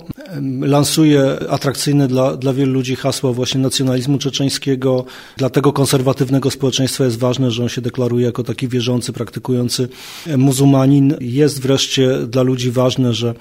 lansuje 0.62 1.50
atrakcyjne 1.50 2.08
dla, 2.08 2.38
dla 2.38 2.54
wielu 2.54 2.74
ludzi 2.74 2.96
hasła 2.96 3.34
właśnie 3.34 3.47
właśnie 3.48 3.62
nacjonalizmu 3.62 4.18
czeczeńskiego. 4.18 5.06
Dla 5.38 5.50
tego 5.50 5.74
konserwatywnego 5.74 6.52
społeczeństwa 6.52 7.06
jest 7.06 7.20
ważne, 7.20 7.52
że 7.52 7.64
on 7.64 7.70
się 7.70 7.82
deklaruje 7.82 8.26
jako 8.26 8.44
taki 8.44 8.68
wierzący, 8.68 9.14
praktykujący 9.14 9.90
muzułmanin. 10.38 11.16
Jest 11.22 11.62
wreszcie 11.62 12.28
dla 12.28 12.42
ludzi 12.42 12.72
ważne, 12.72 13.14
że 13.14 13.34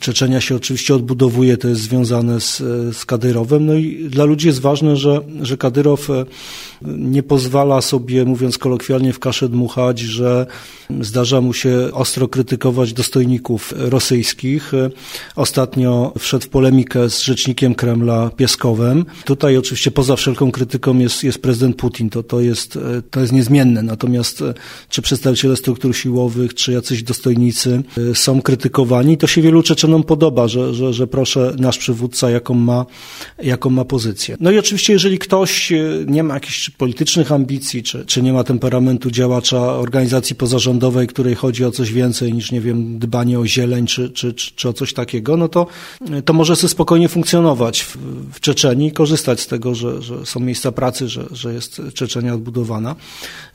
Czeczenia 0.00 0.40
się 0.40 0.56
oczywiście 0.56 0.94
odbudowuje, 0.94 1.56
to 1.56 1.68
jest 1.68 1.80
związane 1.80 2.40
z, 2.40 2.58
z 2.96 3.04
Kadyrowem. 3.04 3.66
No 3.66 3.74
i 3.74 4.08
dla 4.08 4.24
ludzi 4.24 4.46
jest 4.46 4.60
ważne, 4.60 4.96
że, 4.96 5.20
że 5.42 5.56
Kadyrow 5.56 6.10
e, 6.10 6.24
nie 6.82 7.22
pozwala 7.22 7.80
sobie, 7.80 8.24
mówiąc 8.24 8.58
kolokwialnie, 8.58 9.12
w 9.12 9.18
kaszę 9.18 9.48
dmuchać, 9.48 9.98
że 9.98 10.46
zdarza 11.00 11.40
mu 11.40 11.52
się 11.52 11.88
ostro 11.92 12.28
krytykować 12.28 12.92
dostojników 12.92 13.74
rosyjskich. 13.76 14.72
Ostatnio 15.36 16.12
wszedł 16.18 16.44
w 16.44 16.48
polemikę 16.48 17.10
z 17.10 17.20
rzecznikiem 17.20 17.74
Kremla 17.74 18.30
Pieskowem. 18.36 19.04
Tutaj 19.24 19.49
tutaj 19.50 19.58
oczywiście 19.58 19.90
poza 19.90 20.16
wszelką 20.16 20.50
krytyką 20.50 20.98
jest, 20.98 21.24
jest 21.24 21.42
prezydent 21.42 21.76
Putin, 21.76 22.10
to, 22.10 22.22
to, 22.22 22.40
jest, 22.40 22.78
to 23.10 23.20
jest 23.20 23.32
niezmienne. 23.32 23.82
Natomiast 23.82 24.44
czy 24.88 25.02
przedstawiciele 25.02 25.56
struktur 25.56 25.96
siłowych, 25.96 26.54
czy 26.54 26.72
jacyś 26.72 27.02
dostojnicy 27.02 27.82
są 28.14 28.42
krytykowani, 28.42 29.18
to 29.18 29.26
się 29.26 29.42
wielu 29.42 29.62
Czeczenom 29.62 30.02
podoba, 30.02 30.48
że, 30.48 30.74
że, 30.74 30.92
że 30.92 31.06
proszę 31.06 31.54
nasz 31.58 31.78
przywódca, 31.78 32.30
jaką 32.30 32.54
ma, 32.54 32.86
jaką 33.42 33.70
ma 33.70 33.84
pozycję. 33.84 34.36
No 34.40 34.50
i 34.50 34.58
oczywiście, 34.58 34.92
jeżeli 34.92 35.18
ktoś 35.18 35.72
nie 36.06 36.22
ma 36.22 36.34
jakichś 36.34 36.70
politycznych 36.70 37.32
ambicji, 37.32 37.82
czy, 37.82 38.04
czy 38.06 38.22
nie 38.22 38.32
ma 38.32 38.44
temperamentu 38.44 39.10
działacza 39.10 39.60
organizacji 39.60 40.36
pozarządowej, 40.36 41.06
której 41.06 41.34
chodzi 41.34 41.64
o 41.64 41.70
coś 41.70 41.92
więcej 41.92 42.32
niż, 42.32 42.52
nie 42.52 42.60
wiem, 42.60 42.98
dbanie 42.98 43.38
o 43.38 43.46
zieleń, 43.46 43.86
czy, 43.86 44.10
czy, 44.10 44.32
czy, 44.32 44.52
czy 44.54 44.68
o 44.68 44.72
coś 44.72 44.92
takiego, 44.92 45.36
no 45.36 45.48
to, 45.48 45.66
to 46.24 46.32
może 46.32 46.56
sobie 46.56 46.68
spokojnie 46.68 47.08
funkcjonować 47.08 47.82
w, 47.82 47.96
w 48.32 48.40
Czeczeniu 48.40 48.90
korzystać 49.00 49.39
z 49.40 49.46
tego, 49.46 49.74
że, 49.74 50.02
że 50.02 50.26
są 50.26 50.40
miejsca 50.40 50.72
pracy, 50.72 51.08
że, 51.08 51.24
że 51.30 51.54
jest 51.54 51.82
Czeczenia 51.94 52.34
odbudowana. 52.34 52.96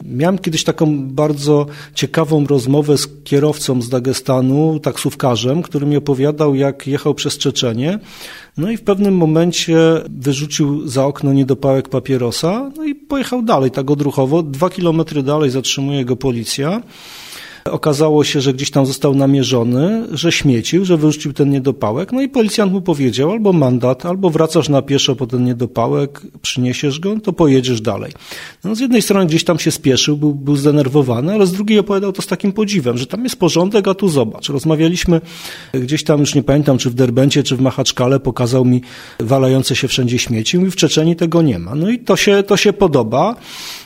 Miałem 0.05 0.38
kiedyś 0.38 0.63
taką 0.63 1.07
bardzo 1.07 1.65
ciekawą 1.93 2.47
rozmowę 2.47 2.97
z 2.97 3.07
kierowcą 3.23 3.81
z 3.81 3.89
Dagestanu, 3.89 4.79
taksówkarzem, 4.79 5.61
który 5.61 5.86
mi 5.86 5.97
opowiadał, 5.97 6.55
jak 6.55 6.88
jechał 6.88 7.13
przez 7.13 7.38
Czeczenię, 7.38 7.99
no 8.57 8.71
i 8.71 8.77
w 8.77 8.81
pewnym 8.81 9.17
momencie 9.17 9.77
wyrzucił 10.09 10.88
za 10.88 11.05
okno 11.05 11.33
niedopałek 11.33 11.89
papierosa, 11.89 12.71
no 12.77 12.83
i 12.83 12.95
pojechał 12.95 13.41
dalej, 13.41 13.71
tak 13.71 13.91
odruchowo. 13.91 14.43
Dwa 14.43 14.69
kilometry 14.69 15.23
dalej 15.23 15.49
zatrzymuje 15.49 16.05
go 16.05 16.15
policja. 16.15 16.81
Okazało 17.72 18.24
się, 18.24 18.41
że 18.41 18.53
gdzieś 18.53 18.72
tam 18.72 18.86
został 18.86 19.16
namierzony, 19.16 20.07
że 20.11 20.32
śmiecił, 20.32 20.86
że 20.86 20.97
wyrzucił 20.97 21.34
ten 21.34 21.49
niedopałek. 21.49 22.11
No 22.11 22.22
i 22.22 22.30
policjant 22.30 22.72
mu 22.74 22.82
powiedział 22.82 23.32
albo 23.32 23.53
mandat, 23.53 24.05
albo 24.05 24.30
wracasz 24.30 24.70
na 24.70 24.82
pieszo 24.82 25.16
po 25.16 25.28
ten 25.28 25.43
niedopałek, 25.43 26.22
przyniesiesz 26.41 26.99
go, 26.99 27.20
to 27.20 27.34
pojedziesz 27.34 27.82
dalej. 27.82 28.11
No 28.63 28.76
z 28.76 28.80
jednej 28.80 29.01
strony 29.01 29.26
gdzieś 29.26 29.43
tam 29.43 29.59
się 29.59 29.72
spieszył, 29.72 30.18
był, 30.18 30.34
był 30.34 30.55
zdenerwowany, 30.55 31.34
ale 31.34 31.47
z 31.47 31.51
drugiej 31.51 31.80
opowiadał 31.80 32.11
to 32.11 32.22
z 32.22 32.28
takim 32.28 32.53
podziwem, 32.53 32.97
że 32.97 33.07
tam 33.07 33.24
jest 33.24 33.36
porządek, 33.36 33.88
a 33.88 33.93
tu 33.93 34.09
zobacz. 34.09 34.49
Rozmawialiśmy 34.49 35.22
gdzieś 35.74 36.03
tam, 36.03 36.20
już 36.20 36.36
nie 36.36 36.43
pamiętam, 36.43 36.78
czy 36.78 36.89
w 36.89 36.93
Derbencie, 36.93 37.43
czy 37.43 37.55
w 37.55 37.61
Machaczkale, 37.61 38.20
pokazał 38.20 38.66
mi 38.66 38.82
walające 39.20 39.76
się 39.76 39.88
wszędzie 39.88 40.20
śmieci. 40.20 40.57
Mówi, 40.57 40.72
w 40.72 40.76
Czeczeni 40.76 41.16
tego 41.16 41.41
nie 41.41 41.59
ma. 41.59 41.76
No 41.76 41.89
i 41.89 41.99
to 41.99 42.16
się, 42.16 42.43
to 42.43 42.57
się 42.57 42.74
podoba 42.74 43.36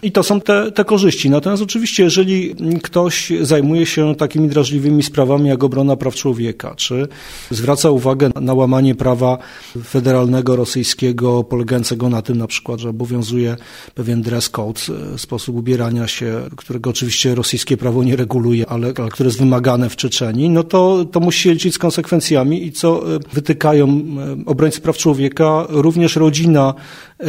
i 0.04 0.12
to 0.12 0.24
są 0.24 0.42
te, 0.42 0.72
te 0.72 0.86
korzyści. 0.86 1.30
Natomiast 1.30 1.64
oczywiście, 1.64 2.04
jeżeli 2.04 2.56
ktoś 2.82 3.32
zajmuje 3.42 3.69
zajmuje 3.70 3.86
się 3.86 4.16
takimi 4.16 4.48
drażliwymi 4.48 5.04
sprawami 5.04 5.50
jak 5.50 5.64
obrona 5.64 5.96
praw 5.96 6.16
człowieka, 6.16 6.76
czy 6.76 7.08
zwraca 7.52 7.90
uwagę 7.90 8.30
na 8.42 8.54
łamanie 8.54 8.96
prawa 8.96 9.38
federalnego 9.84 10.56
rosyjskiego, 10.56 11.44
polegającego 11.44 12.10
na 12.10 12.22
tym 12.22 12.38
na 12.38 12.48
przykład, 12.48 12.80
że 12.80 12.90
obowiązuje 12.90 13.58
pewien 13.96 14.22
dress 14.22 14.50
code, 14.50 14.82
e, 15.14 15.18
sposób 15.18 15.56
ubierania 15.56 16.08
się, 16.08 16.42
którego 16.56 16.90
oczywiście 16.90 17.36
rosyjskie 17.36 17.78
prawo 17.78 18.04
nie 18.04 18.16
reguluje, 18.16 18.70
ale, 18.70 18.94
ale 18.98 19.10
które 19.10 19.28
jest 19.28 19.40
wymagane 19.40 19.90
w 19.90 19.96
Czeczeni, 19.96 20.50
no 20.50 20.64
to, 20.64 21.06
to 21.06 21.20
musi 21.20 21.42
się 21.42 21.54
liczyć 21.54 21.76
z 21.76 21.78
konsekwencjami 21.78 22.66
i 22.66 22.72
co 22.72 23.16
e, 23.16 23.20
wytykają 23.34 23.88
e, 23.88 24.46
obrońcy 24.46 24.82
praw 24.82 24.98
człowieka, 24.98 25.66
również 25.70 26.16
rodzina 26.16 26.74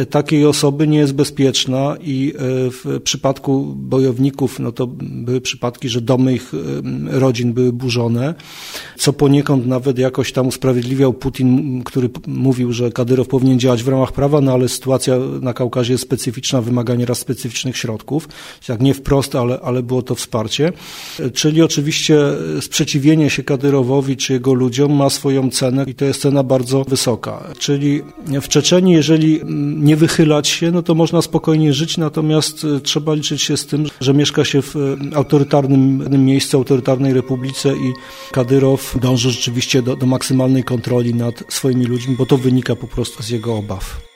takiej 0.09 0.45
osoby 0.45 0.87
nie 0.87 0.97
jest 0.97 1.13
bezpieczna 1.13 1.95
i 2.01 2.33
w 2.71 2.99
przypadku 3.03 3.75
bojowników, 3.77 4.59
no 4.59 4.71
to 4.71 4.87
były 5.01 5.41
przypadki, 5.41 5.89
że 5.89 6.01
domy 6.01 6.33
ich 6.33 6.51
rodzin 7.07 7.53
były 7.53 7.73
burzone, 7.73 8.35
co 8.97 9.13
poniekąd 9.13 9.67
nawet 9.67 9.99
jakoś 9.99 10.31
tam 10.31 10.47
usprawiedliwiał 10.47 11.13
Putin, 11.13 11.83
który 11.83 12.09
mówił, 12.27 12.73
że 12.73 12.91
Kadyrow 12.91 13.27
powinien 13.27 13.59
działać 13.59 13.83
w 13.83 13.87
ramach 13.87 14.11
prawa, 14.11 14.41
no 14.41 14.53
ale 14.53 14.69
sytuacja 14.69 15.17
na 15.41 15.53
Kaukazie 15.53 15.93
jest 15.93 16.03
specyficzna, 16.03 16.61
wymaga 16.61 16.95
nieraz 16.95 17.19
specyficznych 17.19 17.77
środków, 17.77 18.27
jak 18.69 18.81
nie 18.81 18.93
wprost, 18.93 19.35
ale, 19.35 19.59
ale 19.59 19.83
było 19.83 20.01
to 20.01 20.15
wsparcie. 20.15 20.73
Czyli 21.33 21.61
oczywiście 21.61 22.19
sprzeciwienie 22.61 23.29
się 23.29 23.43
Kadyrowowi 23.43 24.17
czy 24.17 24.33
jego 24.33 24.53
ludziom 24.53 24.93
ma 24.93 25.09
swoją 25.09 25.49
cenę 25.49 25.85
i 25.87 25.95
to 25.95 26.05
jest 26.05 26.21
cena 26.21 26.43
bardzo 26.43 26.83
wysoka. 26.83 27.53
Czyli 27.59 28.01
w 28.41 28.47
Czeczeni, 28.47 28.91
jeżeli 28.91 29.41
nie 29.81 29.95
wychylać 29.95 30.47
się, 30.47 30.71
no 30.71 30.81
to 30.81 30.95
można 30.95 31.21
spokojnie 31.21 31.73
żyć, 31.73 31.97
natomiast 31.97 32.67
trzeba 32.83 33.13
liczyć 33.13 33.41
się 33.41 33.57
z 33.57 33.65
tym, 33.65 33.85
że 34.01 34.13
mieszka 34.13 34.45
się 34.45 34.61
w 34.61 34.75
autorytarnym 35.15 36.25
miejscu 36.25 36.57
autorytarnej 36.57 37.13
republice 37.13 37.69
i 37.69 37.93
Kadyrow 38.31 38.95
dąży 39.01 39.31
rzeczywiście 39.31 39.81
do, 39.81 39.95
do 39.95 40.05
maksymalnej 40.05 40.63
kontroli 40.63 41.15
nad 41.15 41.43
swoimi 41.49 41.85
ludźmi, 41.85 42.15
bo 42.15 42.25
to 42.25 42.37
wynika 42.37 42.75
po 42.75 42.87
prostu 42.87 43.23
z 43.23 43.29
jego 43.29 43.55
obaw. 43.55 44.10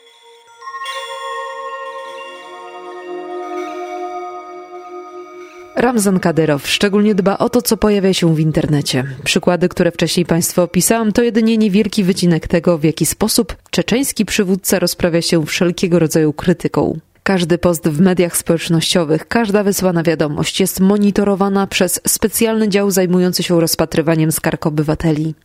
Ramzan 5.76 6.20
Kadyrow 6.20 6.68
szczególnie 6.68 7.16
dba 7.16 7.38
o 7.38 7.50
to, 7.50 7.62
co 7.62 7.78
pojawia 7.78 8.14
się 8.14 8.36
w 8.36 8.40
internecie. 8.40 9.04
Przykłady, 9.24 9.70
które 9.70 9.92
wcześniej 9.92 10.26
Państwu 10.26 10.62
opisałam, 10.62 11.12
to 11.12 11.24
jedynie 11.24 11.58
niewielki 11.58 12.04
wycinek 12.04 12.48
tego, 12.48 12.78
w 12.78 12.84
jaki 12.84 13.06
sposób 13.06 13.56
czeczeński 13.70 14.26
przywódca 14.26 14.80
rozprawia 14.80 15.22
się 15.22 15.46
wszelkiego 15.46 16.00
rodzaju 16.00 16.34
krytyką. 16.34 17.00
Każdy 17.24 17.58
post 17.58 17.88
w 17.90 18.02
mediach 18.02 18.38
społecznościowych, 18.38 19.28
każda 19.28 19.64
wysłana 19.64 20.04
wiadomość 20.04 20.60
jest 20.60 20.80
monitorowana 20.80 21.68
przez 21.68 22.02
specjalny 22.08 22.70
dział 22.70 22.92
zajmujący 22.92 23.44
się 23.44 23.62
rozpatrywaniem 23.62 24.32
skarg 24.32 24.66
obywateli. 24.66 25.36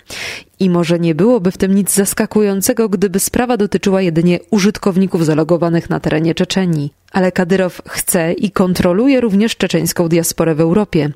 I 0.61 0.71
może 0.71 0.99
nie 0.99 1.15
byłoby 1.15 1.51
w 1.51 1.59
tym 1.59 1.75
nic 1.75 1.95
zaskakującego, 1.95 2.89
gdyby 2.89 3.21
sprawa 3.21 3.57
dotyczyła 3.57 4.03
jedynie 4.03 4.39
użytkowników 4.51 5.25
zalogowanych 5.25 5.91
na 5.91 6.01
terenie 6.01 6.35
Czeczenii. 6.35 6.93
Ale 7.13 7.33
Kadyrow 7.33 7.83
chce 7.89 8.33
i 8.33 8.51
kontroluje 8.51 9.21
również 9.21 9.57
czeczeńską 9.57 10.09
diasporę 10.09 10.55
w 10.55 10.61
Europie. 10.61 11.11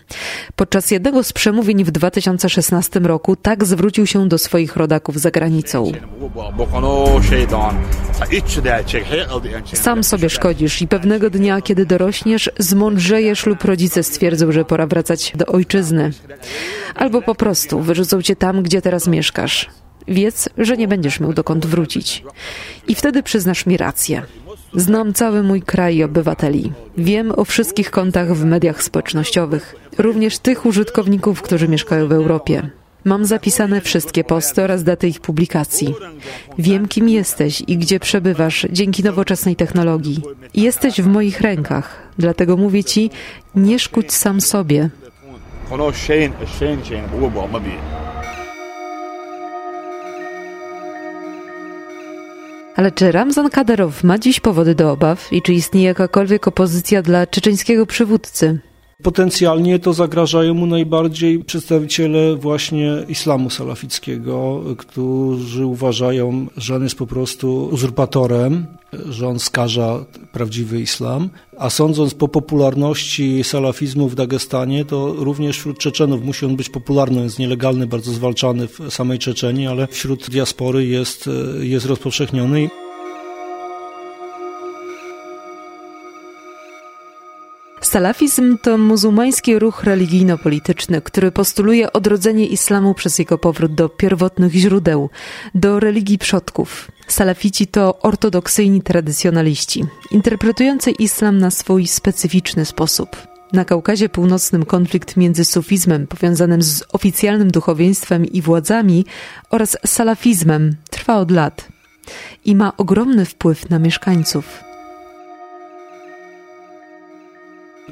Podczas 0.57 0.90
jednego 0.90 1.22
z 1.22 1.32
przemówień 1.32 1.84
w 1.84 1.90
2016 1.90 3.01
roku 3.01 3.36
tak 3.36 3.64
zwrócił 3.64 4.07
się 4.07 4.28
do 4.28 4.38
swoich 4.38 4.76
rodaków 4.76 5.20
za 5.20 5.30
granicą. 5.30 5.92
Sam 9.72 10.05
sobie 10.05 10.30
szkodzisz 10.30 10.82
i 10.82 10.88
pewnego 10.88 11.30
dnia, 11.30 11.61
kiedy 11.61 11.86
dorośniesz, 11.86 12.51
zmądrzejesz 12.59 13.47
lub 13.47 13.64
rodzice 13.64 14.03
stwierdzą, 14.03 14.53
że 14.53 14.64
pora 14.64 14.86
wracać 14.86 15.32
do 15.36 15.47
ojczyzny. 15.47 16.11
Albo 16.95 17.22
po 17.22 17.34
prostu 17.34 17.80
wyrzucą 17.80 18.22
cię 18.22 18.36
tam, 18.36 18.62
gdzie 18.62 18.82
teraz 18.82 19.07
mieszkasz. 19.07 19.34
Wiedz, 20.09 20.49
że 20.59 20.76
nie 20.76 20.89
będziesz 20.89 21.20
miał 21.20 21.32
dokąd 21.32 21.66
wrócić. 21.66 22.24
I 22.89 22.95
wtedy 22.95 23.22
przyznasz 23.22 23.66
mi 23.66 23.76
rację. 23.76 24.22
Znam 24.74 25.12
cały 25.12 25.43
mój 25.43 25.62
kraj 25.62 25.97
i 25.97 26.05
obywateli. 26.05 26.72
Wiem 26.99 27.32
o 27.37 27.45
wszystkich 27.45 27.91
kontach 27.91 28.37
w 28.37 28.45
mediach 28.45 28.82
społecznościowych, 28.82 29.74
również 29.99 30.39
tych 30.39 30.66
użytkowników, 30.66 31.43
którzy 31.43 31.68
mieszkają 31.68 32.09
w 32.09 32.12
Europie. 32.12 32.70
Mam 33.05 33.24
zapisane 33.24 33.80
wszystkie 33.80 34.24
posty 34.24 34.62
oraz 34.62 34.85
daty 34.85 35.09
ich 35.09 35.20
publikacji. 35.20 35.95
Wiem, 36.59 36.89
kim 36.89 37.09
jesteś 37.09 37.62
i 37.66 37.78
gdzie 37.78 38.01
przebywasz 38.01 38.66
dzięki 38.70 39.03
nowoczesnej 39.03 39.57
technologii. 39.57 40.20
Jesteś 40.55 41.01
w 41.01 41.07
moich 41.07 41.41
rękach, 41.41 42.09
dlatego 42.18 42.57
mówię 42.57 42.85
ci, 42.85 43.11
nie 43.55 43.78
szkódź 43.78 44.12
sam 44.12 44.41
sobie. 44.41 44.91
Ale 52.77 52.93
czy 52.93 53.12
Ramzan 53.12 53.51
Kadyrow 53.51 54.05
ma 54.05 54.18
dziś 54.18 54.41
powody 54.41 54.75
do 54.75 54.93
obaw 54.93 55.33
i 55.33 55.43
czy 55.43 55.53
istnieje 55.55 55.87
jakakolwiek 55.87 56.49
opozycja 56.49 57.03
dla 57.03 57.27
czeczeńskiego 57.27 57.87
przywódcy? 57.87 58.59
Potencjalnie 59.03 59.78
to 59.78 59.92
zagrażają 59.92 60.55
mu 60.55 60.66
najbardziej 60.66 61.45
przedstawiciele 61.45 62.36
właśnie 62.36 62.92
islamu 63.09 63.51
salafickiego, 63.51 64.62
którzy 64.78 65.66
uważają, 65.66 66.47
że 66.57 66.76
on 66.76 66.82
jest 66.82 66.99
po 66.99 67.07
prostu 67.07 67.68
uzurpatorem, 67.72 68.66
że 69.09 69.28
on 69.28 69.38
skaża 69.38 70.05
prawdziwy 70.32 70.80
islam. 70.80 71.28
A 71.59 71.70
sądząc 71.70 72.14
po 72.14 72.28
popularności 72.28 73.45
salafizmu 73.45 74.09
w 74.09 74.14
Dagestanie, 74.14 74.84
to 74.84 75.12
również 75.12 75.59
wśród 75.59 75.78
Czeczenów 75.78 76.24
musi 76.24 76.47
on 76.47 76.57
być 76.57 76.68
popularny, 76.68 77.22
jest 77.22 77.38
nielegalny, 77.38 77.86
bardzo 77.86 78.12
zwalczany 78.12 78.68
w 78.68 78.80
samej 78.90 79.18
Czeczeni, 79.18 79.66
ale 79.66 79.86
wśród 79.86 80.30
diaspory 80.30 80.86
jest, 80.86 81.30
jest 81.61 81.86
rozpowszechniony. 81.86 82.68
Salafizm 87.95 88.59
to 88.59 88.78
muzułmański 88.78 89.59
ruch 89.59 89.84
religijno-polityczny, 89.84 91.03
który 91.03 91.32
postuluje 91.32 91.92
odrodzenie 91.92 92.47
islamu 92.47 92.95
przez 92.95 93.18
jego 93.18 93.38
powrót 93.38 93.74
do 93.74 93.88
pierwotnych 93.88 94.53
źródeł, 94.53 95.11
do 95.55 95.80
religii 95.80 96.18
przodków. 96.18 96.90
Salafici 97.09 97.66
to 97.66 97.99
ortodoksyjni 97.99 98.82
tradycjonaliści, 98.82 99.84
interpretujący 100.11 100.90
islam 100.90 101.38
na 101.38 101.51
swój 101.51 101.86
specyficzny 101.86 102.64
sposób. 102.64 103.16
Na 103.53 103.64
Kaukazie 103.64 104.09
Północnym 104.09 104.64
konflikt 104.64 105.16
między 105.16 105.45
sufizmem 105.45 106.07
powiązanym 106.07 106.62
z 106.62 106.84
oficjalnym 106.92 107.51
duchowieństwem 107.51 108.26
i 108.26 108.42
władzami 108.42 109.07
oraz 109.51 109.76
salafizmem 109.86 110.76
trwa 110.90 111.16
od 111.16 111.30
lat. 111.30 111.68
i 112.45 112.57
ma 112.57 112.76
ogromny 112.76 113.24
wpływ 113.24 113.70
na 113.70 113.78
mieszkańców. 113.78 114.64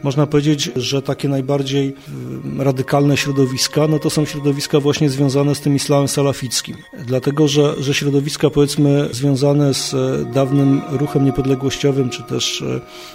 Można 0.02 0.26
powiedzieć, 0.26 0.70
że 0.76 1.02
takie 1.02 1.28
najbardziej 1.28 1.88
y, 1.88 2.64
radykalne 2.64 3.16
środowiska, 3.16 3.88
no 3.88 3.98
to 3.98 4.10
są 4.10 4.24
środowiska 4.24 4.80
właśnie 4.80 5.10
związane 5.10 5.54
z 5.54 5.60
tym 5.60 5.74
islamem 5.74 6.08
salafickim. 6.08 6.76
Dlatego, 7.06 7.48
że, 7.48 7.82
że 7.82 7.94
środowiska 7.94 8.50
powiedzmy 8.50 9.08
związane 9.12 9.74
z 9.74 9.94
e, 9.94 10.32
dawnym 10.34 10.82
ruchem 10.90 11.24
niepodległościowym, 11.24 12.10
czy 12.10 12.22
też 12.22 12.62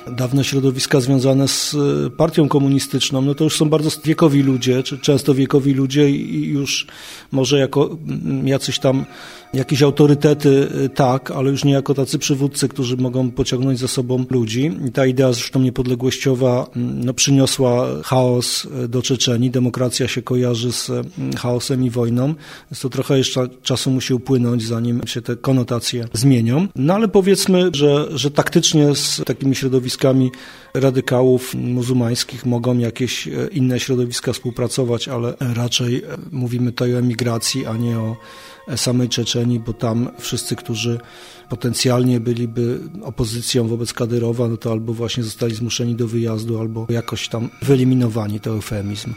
e, 0.07 0.11
dawne 0.11 0.43
środowiska 0.43 0.99
związane 0.99 1.47
z 1.47 1.75
e, 1.75 2.09
partią 2.09 2.47
komunistyczną, 2.47 3.21
no 3.21 3.35
to 3.35 3.43
już 3.43 3.57
są 3.57 3.69
bardzo 3.69 3.89
wiekowi 4.05 4.43
ludzie, 4.43 4.83
czy 4.83 4.99
często 4.99 5.33
wiekowi 5.33 5.73
ludzie 5.73 6.09
i 6.09 6.47
już 6.47 6.87
może 7.31 7.59
jako 7.59 7.97
jacyś 8.43 8.79
tam 8.79 9.05
jakieś 9.53 9.81
autorytety 9.81 10.67
tak, 10.95 11.31
ale 11.31 11.51
już 11.51 11.63
nie 11.63 11.73
jako 11.73 11.93
tacy 11.93 12.19
przywódcy, 12.19 12.67
którzy 12.67 12.97
mogą 12.97 13.31
pociągnąć 13.31 13.79
za 13.79 13.87
sobą 13.87 14.25
ludzi. 14.29 14.71
I 14.87 14.91
ta 14.91 15.05
idea 15.05 15.33
zresztą 15.33 15.59
niepodległościowa 15.59 16.67
no, 16.75 17.13
przyniosła 17.13 17.87
chaos 18.03 18.67
do 18.89 19.01
Czeczenii. 19.01 19.51
Demokracja 19.51 20.07
się 20.07 20.21
kojarzy 20.21 20.71
z 20.71 20.91
chaosem 21.37 21.85
i 21.85 21.89
wojną, 21.89 22.27
więc 22.71 22.81
to 22.81 22.89
trochę 22.89 23.17
jeszcze 23.17 23.47
czasu 23.61 23.91
musi 23.91 24.13
upłynąć, 24.13 24.63
zanim 24.63 25.07
się 25.07 25.21
te 25.21 25.35
konotacje 25.35 26.07
zmienią. 26.13 26.67
No 26.75 26.93
ale 26.93 27.07
powiedzmy, 27.07 27.69
że, 27.73 28.07
że 28.11 28.31
taktycznie 28.31 28.95
z 28.95 29.21
takimi 29.25 29.55
środowiskami 29.55 30.31
radykałów 30.79 31.55
muzułmańskich 31.55 32.45
mogą 32.45 32.77
jakieś 32.77 33.29
inne 33.51 33.79
środowiska 33.79 34.33
współpracować, 34.33 35.07
ale 35.07 35.33
raczej 35.39 36.01
mówimy 36.31 36.71
tutaj 36.71 36.95
o 36.95 36.97
emigracji, 36.97 37.65
a 37.65 37.77
nie 37.77 37.99
o 37.99 38.15
samej 38.75 39.09
Czeczenii, 39.09 39.59
bo 39.59 39.73
tam 39.73 40.09
wszyscy, 40.19 40.55
którzy 40.55 40.99
potencjalnie 41.49 42.19
byliby 42.19 42.79
opozycją 43.03 43.67
wobec 43.67 43.93
Kadyrowa, 43.93 44.47
no 44.47 44.57
to 44.57 44.71
albo 44.71 44.93
właśnie 44.93 45.23
zostali 45.23 45.55
zmuszeni 45.55 45.95
do 45.95 46.07
wyjazdu, 46.07 46.59
albo 46.59 46.87
jakoś 46.89 47.29
tam 47.29 47.49
wyeliminowani, 47.61 48.39
to 48.39 48.49
eufemizm. 48.49 49.13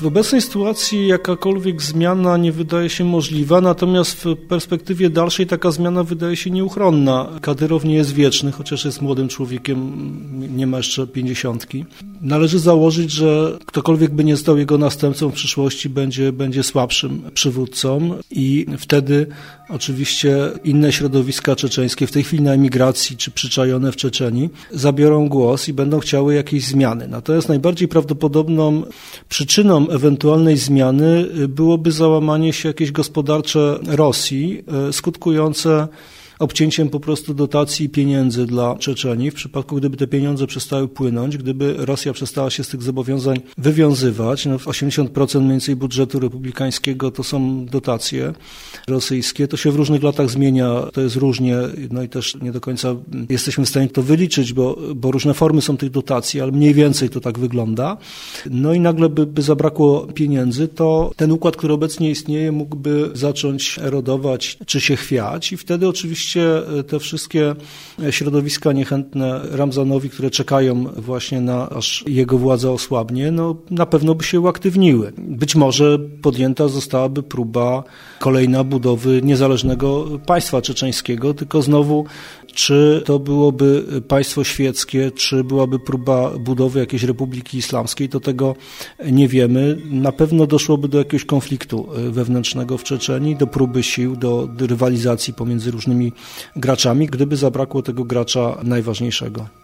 W 0.00 0.06
obecnej 0.06 0.42
sytuacji 0.42 1.06
jakakolwiek 1.06 1.82
zmiana 1.82 2.36
nie 2.36 2.52
wydaje 2.52 2.90
się 2.90 3.04
możliwa, 3.04 3.60
natomiast 3.60 4.24
w 4.24 4.36
perspektywie 4.36 5.10
dalszej 5.10 5.46
taka 5.46 5.70
zmiana 5.70 6.04
wydaje 6.04 6.36
się 6.36 6.50
nieuchronna. 6.50 7.28
Kadyrow 7.40 7.84
nie 7.84 7.94
jest 7.94 8.12
wieczny, 8.14 8.52
chociaż 8.52 8.84
jest 8.84 9.02
młodym 9.02 9.28
człowiekiem, 9.28 9.92
nie 10.56 10.66
ma 10.66 10.76
jeszcze 10.76 11.06
pięćdziesiątki. 11.06 11.84
Należy 12.20 12.58
założyć, 12.58 13.10
że 13.10 13.58
ktokolwiek 13.66 14.10
by 14.10 14.24
nie 14.24 14.36
został 14.36 14.58
jego 14.58 14.78
następcą 14.78 15.30
w 15.30 15.34
przyszłości, 15.34 15.88
będzie, 15.88 16.32
będzie 16.32 16.62
słabszym 16.62 17.22
przywódcą 17.34 18.18
i 18.30 18.66
wtedy 18.78 19.26
oczywiście 19.68 20.36
inne 20.64 20.92
środowiska 20.92 21.56
czeczeńskie, 21.56 22.06
w 22.06 22.12
tej 22.12 22.22
chwili 22.22 22.42
na 22.42 22.52
emigracji 22.52 23.16
czy 23.16 23.30
przyczajone 23.30 23.92
w 23.92 23.96
Czeczeni, 23.96 24.50
zabiorą 24.70 25.28
głos 25.28 25.68
i 25.68 25.72
będą 25.72 26.00
chciały 26.00 26.34
jakieś 26.34 26.64
zmiany. 26.64 27.08
Natomiast 27.08 27.48
najbardziej 27.48 27.88
prawdopodobną 27.88 28.82
przyczyną 29.28 29.88
ewentualnej 29.88 30.56
zmiany 30.56 31.26
byłoby 31.48 31.92
załamanie 31.92 32.52
się 32.52 32.68
jakieś 32.68 32.92
gospodarcze 32.92 33.78
Rosji, 33.86 34.64
e, 34.88 34.92
skutkujące 34.92 35.88
obcięciem 36.38 36.88
po 36.88 37.00
prostu 37.00 37.34
dotacji 37.34 37.88
pieniędzy 37.88 38.46
dla 38.46 38.76
Czeczenii. 38.78 39.30
W 39.30 39.34
przypadku, 39.34 39.76
gdyby 39.76 39.96
te 39.96 40.06
pieniądze 40.06 40.46
przestały 40.46 40.88
płynąć, 40.88 41.36
gdyby 41.36 41.74
Rosja 41.78 42.12
przestała 42.12 42.50
się 42.50 42.64
z 42.64 42.68
tych 42.68 42.82
zobowiązań 42.82 43.40
wywiązywać, 43.58 44.46
no 44.46 44.56
80% 44.56 45.40
mniej 45.40 45.50
więcej 45.50 45.76
budżetu 45.76 46.20
republikańskiego 46.20 47.10
to 47.10 47.22
są 47.22 47.66
dotacje 47.66 48.32
rosyjskie. 48.88 49.48
To 49.48 49.56
się 49.56 49.70
w 49.70 49.76
różnych 49.76 50.02
latach 50.02 50.30
zmienia, 50.30 50.82
to 50.92 51.00
jest 51.00 51.16
różnie, 51.16 51.56
no 51.90 52.02
i 52.02 52.08
też 52.08 52.36
nie 52.42 52.52
do 52.52 52.60
końca 52.60 52.96
jesteśmy 53.28 53.64
w 53.64 53.68
stanie 53.68 53.88
to 53.88 54.02
wyliczyć, 54.02 54.52
bo, 54.52 54.78
bo 54.94 55.10
różne 55.10 55.34
formy 55.34 55.62
są 55.62 55.76
tych 55.76 55.90
dotacji, 55.90 56.40
ale 56.40 56.52
mniej 56.52 56.74
więcej 56.74 57.10
to 57.10 57.20
tak 57.20 57.38
wygląda. 57.38 57.96
No 58.50 58.74
i 58.74 58.80
nagle 58.80 59.08
by, 59.08 59.26
by 59.26 59.42
zabrakło 59.42 60.06
pieniędzy, 60.06 60.68
to 60.68 61.12
ten 61.16 61.32
układ, 61.32 61.56
który 61.56 61.72
obecnie 61.72 62.10
istnieje, 62.10 62.52
mógłby 62.52 63.10
zacząć 63.14 63.78
erodować 63.78 64.58
czy 64.66 64.80
się 64.80 64.96
chwiać 64.96 65.52
i 65.52 65.56
wtedy 65.56 65.88
oczywiście 65.88 66.23
oczywiście 66.24 66.78
e, 66.78 66.82
te 66.84 66.98
wszystkie 66.98 67.54
środowiska 68.10 68.72
niechętne 68.72 69.40
Ramzanowi, 69.50 70.10
które 70.10 70.30
czekają 70.30 70.84
właśnie 70.96 71.40
na 71.40 71.70
aż 71.70 72.04
jego 72.06 72.38
władza 72.38 72.70
osłabnie, 72.70 73.30
no 73.30 73.56
na 73.70 73.86
pewno 73.86 74.14
by 74.14 74.24
się 74.24 74.40
uaktywniły. 74.40 75.12
Być 75.18 75.54
może 75.54 75.98
podjęta 76.22 76.68
zostałaby 76.68 77.22
próba 77.22 77.84
kolejna 78.20 78.64
budowy 78.64 79.20
niezależnego 79.22 80.06
państwa 80.26 80.62
czeczeńskiego, 80.62 81.34
tylko 81.34 81.62
znowu 81.62 82.04
czy 82.54 83.02
to 83.04 83.18
byłoby 83.18 83.84
państwo 84.08 84.44
świeckie, 84.44 85.10
czy 85.10 85.44
byłaby 85.44 85.78
próba 85.78 86.30
budowy 86.30 86.80
jakiejś 86.80 87.02
republiki 87.02 87.58
islamskiej, 87.58 88.08
to 88.08 88.20
tego 88.20 88.54
nie 89.12 89.28
wiemy. 89.28 89.78
Na 89.90 90.12
pewno 90.12 90.46
doszłoby 90.46 90.88
do 90.88 90.98
jakiegoś 90.98 91.24
konfliktu 91.24 91.88
e, 91.96 92.10
wewnętrznego 92.10 92.78
w 92.78 92.84
Czeczeni, 92.84 93.36
do 93.36 93.46
próby 93.46 93.82
sił, 93.82 94.16
do 94.16 94.48
rywalizacji 94.58 95.34
pomiędzy 95.34 95.70
różnymi 95.70 96.12
graczami, 96.56 97.06
gdyby 97.06 97.36
zabrakło 97.36 97.82
tego 97.82 98.04
gracza 98.04 98.58
najważniejszego. 98.62 99.63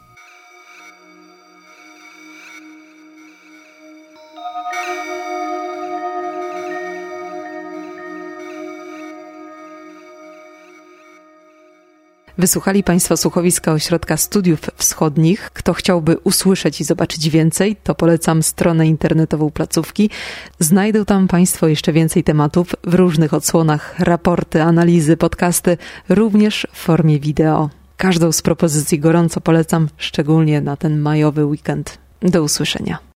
Wysłuchali 12.41 12.83
Państwo 12.83 13.17
słuchowiska 13.17 13.73
Ośrodka 13.73 14.17
Studiów 14.17 14.61
Wschodnich. 14.77 15.51
Kto 15.55 15.73
chciałby 15.73 16.17
usłyszeć 16.25 16.81
i 16.81 16.85
zobaczyć 16.85 17.29
więcej, 17.29 17.77
to 17.85 17.95
polecam 17.95 18.43
stronę 18.43 18.87
internetową 18.87 19.51
placówki. 19.51 20.11
Znajdą 20.59 21.05
tam 21.05 21.29
Państwo 21.29 21.69
jeszcze 21.69 21.93
więcej 21.93 22.25
tematów 22.25 22.75
w 22.85 22.95
różnych 22.95 23.35
odsłonach, 23.35 23.95
raporty, 23.99 24.63
analizy, 24.63 25.17
podcasty, 25.17 25.77
również 26.09 26.67
w 26.73 26.79
formie 26.79 27.21
wideo. 27.21 27.71
Każdą 27.97 28.33
z 28.33 28.43
propozycji 28.43 28.99
gorąco 28.99 29.41
polecam, 29.41 29.89
szczególnie 29.97 30.61
na 30.61 30.77
ten 30.77 31.01
majowy 31.01 31.45
weekend. 31.45 31.99
Do 32.23 32.43
usłyszenia. 32.43 32.99